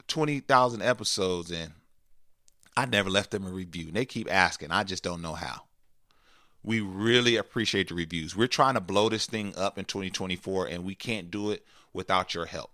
20,000 0.07 0.81
episodes 0.81 1.51
and 1.51 1.73
I 2.77 2.85
never 2.85 3.09
left 3.09 3.31
them 3.31 3.45
a 3.45 3.51
review. 3.51 3.87
And 3.87 3.95
they 3.95 4.05
keep 4.05 4.31
asking. 4.31 4.71
I 4.71 4.83
just 4.83 5.03
don't 5.03 5.21
know 5.21 5.33
how. 5.33 5.61
We 6.63 6.79
really 6.81 7.35
appreciate 7.35 7.89
the 7.89 7.95
reviews. 7.95 8.35
We're 8.35 8.47
trying 8.47 8.73
to 8.73 8.81
blow 8.81 9.09
this 9.09 9.27
thing 9.27 9.53
up 9.55 9.77
in 9.77 9.85
2024 9.85 10.67
and 10.67 10.83
we 10.83 10.95
can't 10.95 11.29
do 11.29 11.51
it 11.51 11.63
without 11.93 12.33
your 12.33 12.45
help. 12.45 12.71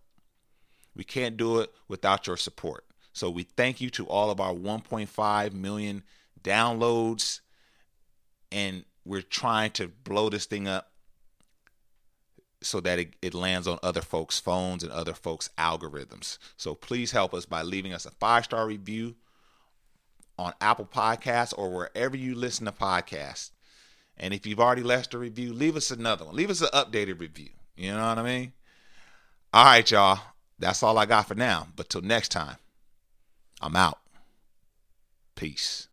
We 0.95 1.03
can't 1.03 1.37
do 1.37 1.59
it 1.59 1.73
without 1.87 2.27
your 2.27 2.37
support. 2.37 2.85
So 3.13 3.29
we 3.29 3.43
thank 3.43 3.81
you 3.81 3.89
to 3.91 4.05
all 4.07 4.29
of 4.29 4.39
our 4.39 4.53
1.5 4.53 5.53
million 5.53 6.03
downloads, 6.43 7.41
and 8.51 8.85
we're 9.05 9.21
trying 9.21 9.71
to 9.71 9.87
blow 9.87 10.29
this 10.29 10.45
thing 10.45 10.67
up 10.67 10.91
so 12.61 12.79
that 12.79 12.99
it, 12.99 13.15
it 13.21 13.33
lands 13.33 13.67
on 13.67 13.79
other 13.81 14.01
folks' 14.01 14.39
phones 14.39 14.83
and 14.83 14.91
other 14.91 15.13
folks' 15.13 15.49
algorithms. 15.57 16.37
So 16.57 16.75
please 16.75 17.11
help 17.11 17.33
us 17.33 17.45
by 17.45 17.63
leaving 17.63 17.93
us 17.93 18.05
a 18.05 18.11
five 18.11 18.45
star 18.45 18.67
review 18.67 19.15
on 20.37 20.53
Apple 20.61 20.85
Podcasts 20.85 21.53
or 21.57 21.69
wherever 21.71 22.15
you 22.15 22.35
listen 22.35 22.65
to 22.65 22.71
podcasts. 22.71 23.51
And 24.17 24.33
if 24.33 24.45
you've 24.45 24.59
already 24.59 24.83
left 24.83 25.13
a 25.13 25.17
review, 25.17 25.53
leave 25.53 25.75
us 25.75 25.89
another 25.89 26.25
one. 26.25 26.35
Leave 26.35 26.51
us 26.51 26.61
an 26.61 26.69
updated 26.73 27.19
review. 27.19 27.49
You 27.75 27.93
know 27.93 28.07
what 28.07 28.19
I 28.19 28.23
mean? 28.23 28.53
All 29.53 29.65
right, 29.65 29.89
y'all. 29.89 30.19
That's 30.59 30.83
all 30.83 30.97
I 30.97 31.07
got 31.07 31.27
for 31.27 31.35
now. 31.35 31.67
But 31.75 31.89
till 31.89 32.01
next 32.01 32.29
time, 32.29 32.57
I'm 33.61 33.75
out. 33.75 33.97
Peace. 35.35 35.87